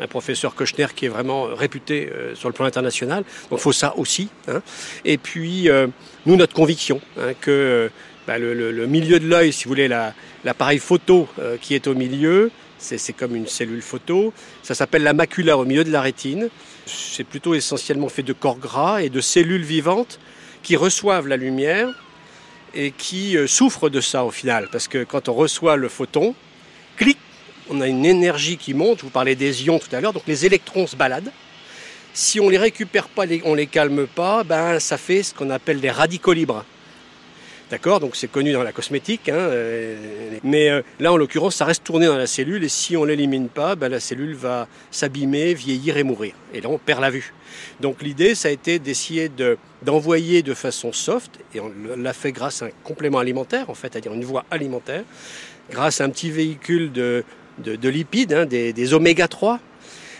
un 0.00 0.06
professeur 0.08 0.54
Kochner 0.54 0.88
qui 0.94 1.06
est 1.06 1.08
vraiment 1.08 1.44
réputé 1.44 2.10
euh, 2.12 2.34
sur 2.34 2.48
le 2.48 2.52
plan 2.52 2.66
international. 2.66 3.24
Donc 3.50 3.60
il 3.60 3.62
faut 3.62 3.72
ça 3.72 3.96
aussi. 3.96 4.28
Hein. 4.48 4.60
Et 5.04 5.16
puis, 5.16 5.70
euh, 5.70 5.86
nous, 6.26 6.36
notre 6.36 6.54
conviction 6.54 7.00
hein, 7.18 7.32
que 7.40 7.88
bah, 8.26 8.38
le, 8.38 8.86
milieu 8.86 9.20
de 9.20 9.28
l'œil, 9.28 9.52
si 9.52 9.64
vous 9.64 9.70
voulez, 9.70 9.88
l'appareil 10.44 10.80
photo 10.80 11.28
euh, 11.38 11.56
qui 11.56 11.74
est 11.74 11.86
au 11.86 11.94
milieu, 11.94 12.50
c'est 12.78 13.12
comme 13.12 13.36
une 13.36 13.46
cellule 13.46 13.80
photo. 13.80 14.34
Ça 14.62 14.74
s'appelle 14.74 15.04
la 15.04 15.14
macula 15.14 15.56
au 15.56 15.64
milieu 15.64 15.84
de 15.84 15.92
la 15.92 16.00
rétine. 16.00 16.50
C'est 16.84 17.24
plutôt 17.24 17.54
essentiellement 17.54 18.08
fait 18.08 18.22
de 18.22 18.32
corps 18.32 18.58
gras 18.58 19.02
et 19.02 19.08
de 19.08 19.20
cellules 19.20 19.64
vivantes 19.64 20.18
qui 20.62 20.76
reçoivent 20.76 21.26
la 21.26 21.36
lumière 21.36 21.88
et 22.74 22.90
qui 22.90 23.36
souffrent 23.46 23.88
de 23.88 24.00
ça 24.00 24.24
au 24.24 24.30
final. 24.30 24.68
Parce 24.70 24.88
que 24.88 25.04
quand 25.04 25.28
on 25.30 25.32
reçoit 25.32 25.76
le 25.76 25.88
photon, 25.88 26.34
clic, 26.96 27.16
on 27.70 27.80
a 27.80 27.86
une 27.86 28.06
énergie 28.06 28.56
qui 28.56 28.74
monte, 28.74 29.02
vous 29.02 29.10
parlez 29.10 29.34
des 29.34 29.64
ions 29.64 29.78
tout 29.78 29.94
à 29.94 30.00
l'heure, 30.00 30.12
donc 30.12 30.24
les 30.26 30.46
électrons 30.46 30.86
se 30.86 30.96
baladent. 30.96 31.32
Si 32.12 32.40
on 32.40 32.48
les 32.48 32.58
récupère 32.58 33.08
pas, 33.08 33.24
on 33.44 33.54
les 33.54 33.66
calme 33.66 34.06
pas, 34.06 34.42
ben 34.42 34.80
ça 34.80 34.96
fait 34.96 35.22
ce 35.22 35.34
qu'on 35.34 35.50
appelle 35.50 35.80
des 35.80 35.90
radicaux 35.90 36.32
libres. 36.32 36.64
D'accord? 37.70 37.98
Donc 37.98 38.14
c'est 38.14 38.30
connu 38.30 38.52
dans 38.52 38.62
la 38.62 38.70
cosmétique. 38.70 39.28
Hein, 39.28 39.34
euh, 39.34 40.38
mais 40.44 40.70
euh, 40.70 40.82
là, 41.00 41.12
en 41.12 41.16
l'occurrence, 41.16 41.56
ça 41.56 41.64
reste 41.64 41.82
tourné 41.82 42.06
dans 42.06 42.16
la 42.16 42.28
cellule 42.28 42.62
et 42.62 42.68
si 42.68 42.96
on 42.96 43.02
ne 43.02 43.08
l'élimine 43.08 43.48
pas, 43.48 43.74
ben, 43.74 43.88
la 43.88 43.98
cellule 43.98 44.34
va 44.34 44.68
s'abîmer, 44.92 45.52
vieillir 45.52 45.96
et 45.96 46.04
mourir. 46.04 46.34
Et 46.54 46.60
là, 46.60 46.68
on 46.68 46.78
perd 46.78 47.00
la 47.00 47.10
vue. 47.10 47.34
Donc 47.80 48.02
l'idée, 48.02 48.36
ça 48.36 48.48
a 48.48 48.50
été 48.52 48.78
d'essayer 48.78 49.30
d'envoyer 49.82 50.42
de 50.42 50.54
façon 50.54 50.92
soft, 50.92 51.40
et 51.54 51.60
on 51.60 51.72
l'a 51.96 52.12
fait 52.12 52.32
grâce 52.32 52.62
à 52.62 52.66
un 52.66 52.70
complément 52.84 53.18
alimentaire, 53.18 53.68
en 53.68 53.74
fait, 53.74 53.92
c'est-à-dire 53.92 54.14
une 54.14 54.24
voie 54.24 54.44
alimentaire, 54.50 55.02
grâce 55.70 56.00
à 56.00 56.04
un 56.04 56.10
petit 56.10 56.30
véhicule 56.30 56.92
de, 56.92 57.24
de, 57.58 57.88
lipides, 57.88 58.32
hein, 58.32 58.46
des, 58.46 58.94
oméga 58.94 59.28
3. 59.28 59.60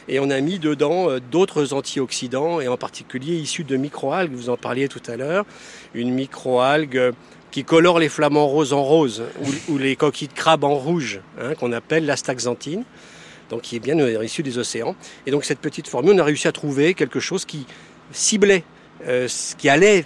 Et 0.09 0.21
on 0.21 0.31
a 0.31 0.41
mis 0.41 0.59
dedans 0.59 1.11
euh, 1.11 1.21
d'autres 1.21 1.73
antioxydants, 1.73 2.61
et 2.61 2.69
en 2.69 2.77
particulier 2.77 3.35
issus 3.35 3.65
de 3.65 3.77
microalgues, 3.77 4.33
vous 4.33 4.51
en 4.51 4.57
parliez 4.57 4.89
tout 4.89 5.03
à 5.09 5.17
l'heure, 5.17 5.45
une 5.95 6.15
microalgue 6.15 7.13
qui 7.51 7.65
colore 7.65 7.99
les 7.99 8.09
flamants 8.09 8.47
roses 8.47 8.73
en 8.73 8.85
rose, 8.85 9.25
ou, 9.69 9.79
les 9.79 9.97
coquilles 9.97 10.29
de 10.29 10.33
crabe 10.33 10.63
en 10.63 10.75
rouge, 10.75 11.21
hein, 11.41 11.55
qu'on 11.55 11.73
appelle 11.73 12.07
l'astaxanthine, 12.07 12.85
donc 13.51 13.63
qui 13.63 13.77
est 13.77 13.81
bien 13.81 13.99
issue 14.23 14.43
des 14.43 14.59
océans. 14.59 14.95
Et 15.27 15.31
donc 15.31 15.45
cette 15.45 15.61
petite 15.61 15.89
formule, 15.89 16.15
on 16.15 16.19
a 16.19 16.25
réussi 16.25 16.47
à 16.47 16.53
trouver 16.53 16.95
quelque 16.95 17.19
chose 17.19 17.45
qui 17.45 17.67
ciblait, 18.13 18.63
euh, 19.07 19.27
qui 19.59 19.69
allait 19.69 20.05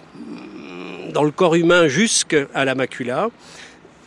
dans 1.12 1.24
le 1.24 1.30
corps 1.30 1.56
humain 1.56 1.88
jusqu'à 1.88 2.46
la 2.54 2.74
macula, 2.74 3.28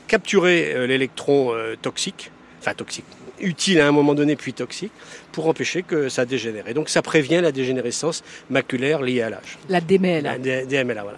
capturer 0.08 0.74
euh, 0.74 0.88
l'électron 0.88 1.54
toxique, 1.82 2.32
enfin 2.64 2.74
toxique, 2.74 3.06
utile 3.40 3.82
à 3.82 3.88
un 3.88 3.92
moment 3.92 4.16
donné 4.16 4.36
puis 4.36 4.54
toxique, 4.54 4.92
pour 5.32 5.48
empêcher 5.48 5.84
que 5.84 6.10
ça 6.10 6.26
dégénère. 6.26 6.68
Et 6.68 6.74
donc 6.74 6.90
ça 6.90 7.02
prévient 7.02 7.42
la 7.42 7.52
dégénérescence 7.52 8.24
maculaire 8.50 9.02
liée 9.02 9.22
à 9.22 9.30
l'âge. 9.30 9.58
La 9.70 9.82
DMLA. 9.82 10.22
La 10.22 10.38
DMLA, 10.38 11.04
voilà. 11.04 11.18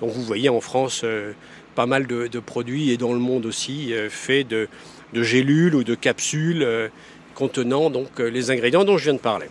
Donc 0.00 0.10
vous 0.10 0.22
voyez 0.22 0.48
en 0.48 0.60
France, 0.60 1.02
euh, 1.04 1.32
pas 1.74 1.86
mal 1.86 2.06
de, 2.06 2.28
produits 2.38 2.90
et 2.90 2.96
dans 2.96 3.12
le 3.12 3.18
monde 3.18 3.46
aussi 3.46 3.92
fait 4.08 4.44
de, 4.44 4.68
de, 5.12 5.22
gélules 5.24 5.74
ou 5.74 5.82
de 5.82 5.96
capsules 5.96 6.64
contenant 7.34 7.90
donc 7.90 8.20
les 8.20 8.52
ingrédients 8.52 8.84
dont 8.84 8.96
je 8.96 9.04
viens 9.04 9.14
de 9.14 9.18
parler 9.18 9.48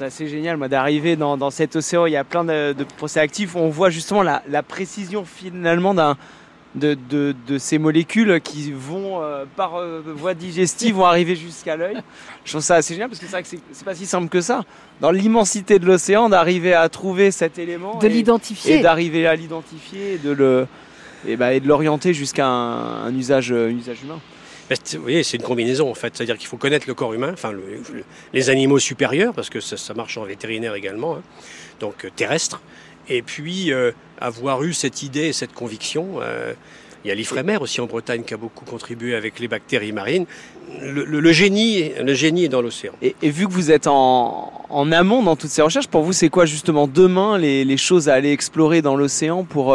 c'est 0.00 0.06
assez 0.06 0.28
génial 0.28 0.56
moi 0.56 0.68
d'arriver 0.68 1.14
dans, 1.14 1.50
cet 1.50 1.76
océan. 1.76 2.06
Il 2.06 2.12
y 2.12 2.16
a 2.16 2.24
plein 2.24 2.42
de, 2.42 2.74
procès 2.96 3.20
actifs. 3.20 3.54
On 3.54 3.68
voit 3.68 3.90
justement 3.90 4.22
la, 4.22 4.62
précision 4.62 5.26
finalement 5.26 5.92
d'un, 5.92 6.16
de, 6.74 7.34
ces 7.58 7.78
molécules 7.78 8.40
qui 8.40 8.72
vont 8.72 9.22
euh, 9.22 9.44
par 9.56 9.76
euh, 9.76 10.02
voie 10.06 10.34
digestive 10.34 10.96
vont 10.96 11.04
arriver 11.04 11.36
jusqu'à 11.36 11.76
l'œil. 11.76 11.96
Je 12.44 12.52
trouve 12.52 12.62
ça 12.62 12.76
assez 12.76 12.94
génial 12.94 13.08
parce 13.08 13.20
que 13.20 13.26
c'est 13.26 13.32
vrai 13.32 13.42
que 13.42 13.48
c'est, 13.48 13.84
pas 13.84 13.94
si 13.94 14.06
simple 14.06 14.28
que 14.28 14.40
ça. 14.40 14.64
Dans 15.00 15.10
l'immensité 15.10 15.78
de 15.78 15.86
l'océan, 15.86 16.28
d'arriver 16.28 16.74
à 16.74 16.88
trouver 16.88 17.30
cet 17.30 17.58
élément, 17.58 17.98
de 17.98 18.08
l'identifier, 18.08 18.78
et 18.78 18.82
d'arriver 18.82 19.26
à 19.26 19.34
l'identifier, 19.34 20.14
et 20.14 20.18
de 20.18 20.30
le 20.30 20.66
et, 21.26 21.36
bah, 21.36 21.52
et 21.52 21.60
de 21.60 21.68
l'orienter 21.68 22.14
jusqu'à 22.14 22.46
un, 22.46 23.14
usage, 23.14 23.52
un 23.52 23.68
usage 23.68 24.02
humain. 24.02 24.20
Vous 24.70 25.02
voyez, 25.02 25.24
c'est 25.24 25.36
une 25.36 25.42
combinaison 25.42 25.90
en 25.90 25.94
fait. 25.94 26.16
C'est-à-dire 26.16 26.38
qu'il 26.38 26.46
faut 26.46 26.56
connaître 26.56 26.86
le 26.86 26.94
corps 26.94 27.12
humain, 27.12 27.32
enfin 27.32 27.52
les 28.32 28.50
animaux 28.50 28.78
supérieurs, 28.78 29.34
parce 29.34 29.50
que 29.50 29.60
ça, 29.60 29.94
marche 29.94 30.16
en 30.16 30.22
vétérinaire 30.22 30.74
également, 30.74 31.16
hein. 31.16 31.22
donc 31.80 32.04
euh, 32.04 32.10
terrestre. 32.14 32.60
Et 33.10 33.22
puis 33.22 33.72
euh, 33.72 33.90
avoir 34.20 34.62
eu 34.62 34.72
cette 34.72 35.02
idée 35.02 35.26
et 35.26 35.32
cette 35.32 35.52
conviction. 35.52 36.20
Euh, 36.22 36.54
il 37.04 37.08
y 37.08 37.10
a 37.10 37.14
l'Ifremer 37.14 37.56
aussi 37.56 37.80
en 37.80 37.86
Bretagne 37.86 38.22
qui 38.22 38.34
a 38.34 38.36
beaucoup 38.36 38.66
contribué 38.66 39.14
avec 39.14 39.38
les 39.40 39.48
bactéries 39.48 39.92
marines. 39.92 40.26
Le, 40.82 41.32
génie, 41.32 41.92
le 41.98 42.12
génie 42.12 42.44
est 42.44 42.48
dans 42.48 42.60
l'océan. 42.60 42.92
Et, 43.00 43.14
vu 43.22 43.46
que 43.46 43.52
vous 43.52 43.70
êtes 43.70 43.86
en, 43.86 44.52
amont 44.92 45.22
dans 45.22 45.34
toutes 45.34 45.48
ces 45.48 45.62
recherches, 45.62 45.88
pour 45.88 46.02
vous, 46.02 46.12
c'est 46.12 46.28
quoi 46.28 46.44
justement 46.44 46.86
demain 46.86 47.38
les, 47.38 47.76
choses 47.78 48.10
à 48.10 48.14
aller 48.14 48.32
explorer 48.32 48.82
dans 48.82 48.96
l'océan 48.96 49.44
pour, 49.44 49.74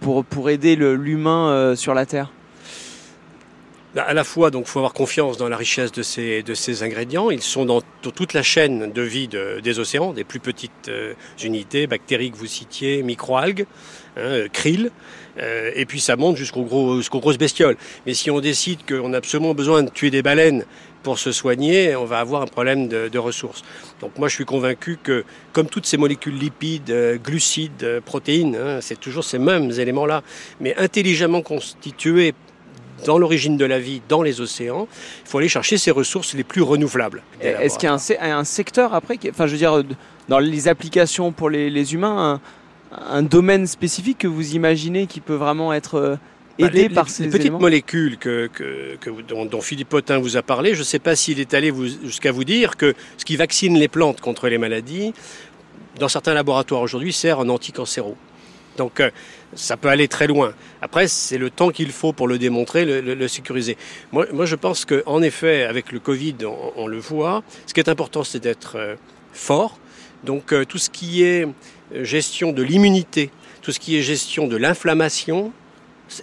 pour, 0.00 0.24
pour 0.24 0.50
aider 0.50 0.74
l'humain 0.74 1.74
sur 1.76 1.94
la 1.94 2.06
Terre? 2.06 2.32
À 3.96 4.14
la 4.14 4.24
fois, 4.24 4.50
donc, 4.50 4.66
faut 4.66 4.78
avoir 4.78 4.94
confiance 4.94 5.36
dans 5.36 5.48
la 5.48 5.56
richesse 5.56 5.92
de 5.92 6.02
ces, 6.02 6.42
de 6.42 6.54
ces 6.54 6.82
ingrédients. 6.82 7.30
Ils 7.30 7.42
sont 7.42 7.66
dans, 7.66 7.82
toute 8.00 8.32
la 8.32 8.42
chaîne 8.42 8.90
de 8.90 9.02
vie 9.02 9.28
des 9.28 9.78
océans, 9.78 10.12
des 10.12 10.24
plus 10.24 10.40
petites 10.40 10.88
euh, 10.88 11.14
unités, 11.42 11.86
bactéries 11.86 12.30
que 12.30 12.36
vous 12.36 12.46
citiez, 12.46 13.02
microalgues, 13.02 13.66
hein, 14.16 14.48
krill, 14.52 14.90
euh, 15.38 15.70
et 15.74 15.84
puis 15.84 16.00
ça 16.00 16.16
monte 16.16 16.36
jusqu'aux 16.36 16.62
gros, 16.62 17.00
grosses 17.20 17.38
bestioles. 17.38 17.76
Mais 18.06 18.14
si 18.14 18.30
on 18.30 18.40
décide 18.40 18.78
qu'on 18.86 19.12
a 19.12 19.18
absolument 19.18 19.54
besoin 19.54 19.82
de 19.82 19.90
tuer 19.90 20.10
des 20.10 20.22
baleines 20.22 20.64
pour 21.02 21.18
se 21.18 21.32
soigner, 21.32 21.94
on 21.96 22.04
va 22.04 22.20
avoir 22.20 22.42
un 22.42 22.46
problème 22.46 22.88
de, 22.88 23.18
ressources. 23.18 23.62
Donc 24.00 24.18
moi 24.18 24.28
je 24.28 24.34
suis 24.34 24.44
convaincu 24.44 24.98
que 25.02 25.24
comme 25.52 25.66
toutes 25.66 25.86
ces 25.86 25.96
molécules 25.96 26.36
lipides, 26.36 26.90
euh, 26.90 27.18
glucides, 27.18 28.00
protéines, 28.04 28.56
hein, 28.56 28.78
c'est 28.80 28.98
toujours 28.98 29.24
ces 29.24 29.38
mêmes 29.38 29.70
éléments-là, 29.70 30.22
mais 30.60 30.74
intelligemment 30.76 31.42
constitués 31.42 32.34
dans 33.04 33.18
l'origine 33.18 33.56
de 33.56 33.64
la 33.64 33.78
vie 33.78 34.00
dans 34.08 34.22
les 34.22 34.40
océans, 34.40 34.88
il 35.24 35.28
faut 35.28 35.38
aller 35.38 35.48
chercher 35.48 35.78
ces 35.78 35.90
ressources 35.90 36.34
les 36.34 36.44
plus 36.44 36.62
renouvelables. 36.62 37.22
Est-ce 37.40 37.78
qu'il 37.78 37.88
y 37.88 37.92
a 37.92 38.36
un, 38.36 38.44
secteur 38.44 38.94
après, 38.94 39.18
enfin 39.30 39.46
je 39.46 39.52
veux 39.52 39.58
dire, 39.58 39.82
dans 40.28 40.38
les 40.38 40.68
applications 40.68 41.32
pour 41.32 41.50
les, 41.50 41.94
humains, 41.94 42.40
un, 42.92 43.22
domaine 43.22 43.66
spécifique 43.66 44.18
que 44.18 44.28
vous 44.28 44.54
imaginez 44.54 45.06
qui 45.06 45.20
peut 45.20 45.34
vraiment 45.34 45.72
être 45.72 45.94
euh, 45.96 46.16
bah, 46.58 46.66
aidé 46.66 46.88
par 46.88 47.08
ces 47.08 47.24
les 47.24 47.30
petites 47.30 47.52
molécules 47.52 48.18
que, 48.18 48.48
que, 48.52 49.10
dont, 49.28 49.60
Philippe 49.60 49.88
Potin 49.88 50.18
vous 50.18 50.36
a 50.36 50.42
parlé, 50.42 50.74
je 50.74 50.80
ne 50.80 50.84
sais 50.84 50.98
pas 50.98 51.16
s'il 51.16 51.40
est 51.40 51.54
allé 51.54 51.72
jusqu'à 52.04 52.32
vous 52.32 52.44
dire 52.44 52.76
que 52.76 52.94
ce 53.16 53.24
qui 53.24 53.36
vaccine 53.36 53.78
les 53.78 53.88
plantes 53.88 54.20
contre 54.20 54.48
les 54.48 54.58
maladies, 54.58 55.12
dans 55.98 56.08
certains 56.08 56.34
laboratoires 56.34 56.82
aujourd'hui, 56.82 57.12
sert 57.12 57.38
en 57.38 57.48
anticancéraux. 57.48 58.16
Donc 58.76 59.00
euh, 59.00 59.10
ça 59.54 59.76
peut 59.76 59.88
aller 59.88 60.08
très 60.08 60.26
loin. 60.26 60.54
Après, 60.80 61.08
c'est 61.08 61.38
le 61.38 61.50
temps 61.50 61.70
qu'il 61.70 61.92
faut 61.92 62.12
pour 62.12 62.28
le 62.28 62.38
démontrer, 62.38 62.84
le, 62.84 63.28
sécuriser. 63.28 63.76
Moi, 64.12 64.26
moi, 64.32 64.46
je 64.46 64.56
pense 64.56 64.84
qu'en 64.84 65.22
effet, 65.22 65.64
avec 65.64 65.92
le 65.92 65.98
Covid, 65.98 66.36
on, 66.76 66.86
le 66.86 66.98
voit. 66.98 67.42
Ce 67.66 67.74
qui 67.74 67.80
est 67.80 67.88
important, 67.88 68.24
c'est 68.24 68.40
d'être 68.40 68.76
euh, 68.76 68.96
fort. 69.32 69.78
Donc 70.24 70.52
euh, 70.52 70.64
tout 70.64 70.78
ce 70.78 70.90
qui 70.90 71.24
est 71.24 71.46
gestion 71.92 72.52
de 72.52 72.62
l'immunité, 72.62 73.30
tout 73.60 73.72
ce 73.72 73.80
qui 73.80 73.96
est 73.96 74.02
gestion 74.02 74.46
de 74.46 74.56
l'inflammation, 74.56 75.52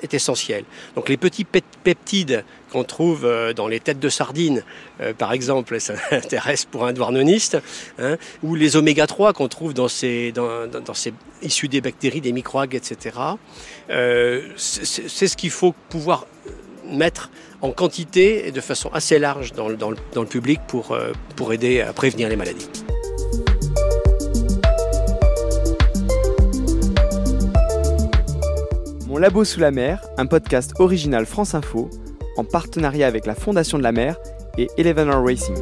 est 0.02 0.14
essentiel. 0.14 0.64
Donc 0.96 1.10
les 1.10 1.18
petits 1.18 1.46
peptides 1.46 2.44
qu'on 2.72 2.84
trouve 2.84 3.26
euh, 3.26 3.54
dans 3.54 3.68
les 3.68 3.80
têtes 3.80 4.00
de 4.00 4.10
sardines, 4.10 4.64
euh, 5.02 5.14
par 5.14 5.34
exemple, 5.34 5.80
ça 5.80 5.94
intéresse 6.12 6.66
pour 6.66 6.86
un 6.86 6.94
douarneniste, 6.94 7.58
hein, 7.98 8.18
ou 8.44 8.56
les 8.56 8.76
oméga 8.76 9.08
3 9.08 9.34
qu'on 9.34 9.48
trouve 9.48 9.74
dans 9.74 9.88
ces, 9.88 10.32
dans, 10.32 10.94
ces 10.94 11.14
issus 11.42 11.68
des 11.68 11.82
bactéries, 11.82 12.22
des 12.22 12.32
microalgues, 12.32 12.76
etc. 12.76 13.18
Euh, 13.90 14.42
c'est 14.56 15.28
ce 15.28 15.38
qu'il 15.38 15.52
faut 15.52 15.74
pouvoir 15.90 16.26
mettre 16.86 17.30
en 17.62 17.72
quantité 17.72 18.48
et 18.48 18.52
de 18.52 18.62
façon 18.62 18.90
assez 18.94 19.20
large 19.20 19.54
dans 19.54 19.68
le 19.68 20.26
public 20.26 20.60
pour, 20.68 20.98
pour 21.36 21.54
aider 21.54 21.82
à 21.82 21.94
prévenir 21.94 22.30
les 22.30 22.36
maladies. 22.36 22.70
Labo 29.20 29.44
sous 29.44 29.60
la 29.60 29.72
mer, 29.72 30.02
un 30.18 30.28
podcast 30.28 30.72
original 30.80 31.26
France 31.26 31.54
Info, 31.54 31.90
en 32.38 32.46
partenariat 32.46 33.06
avec 33.06 33.26
la 33.26 33.36
Fondation 33.36 33.78
de 33.78 33.84
la 33.84 33.92
mer 33.92 34.16
et 34.58 34.70
Eleven 34.78 35.10
Racing. 35.10 35.58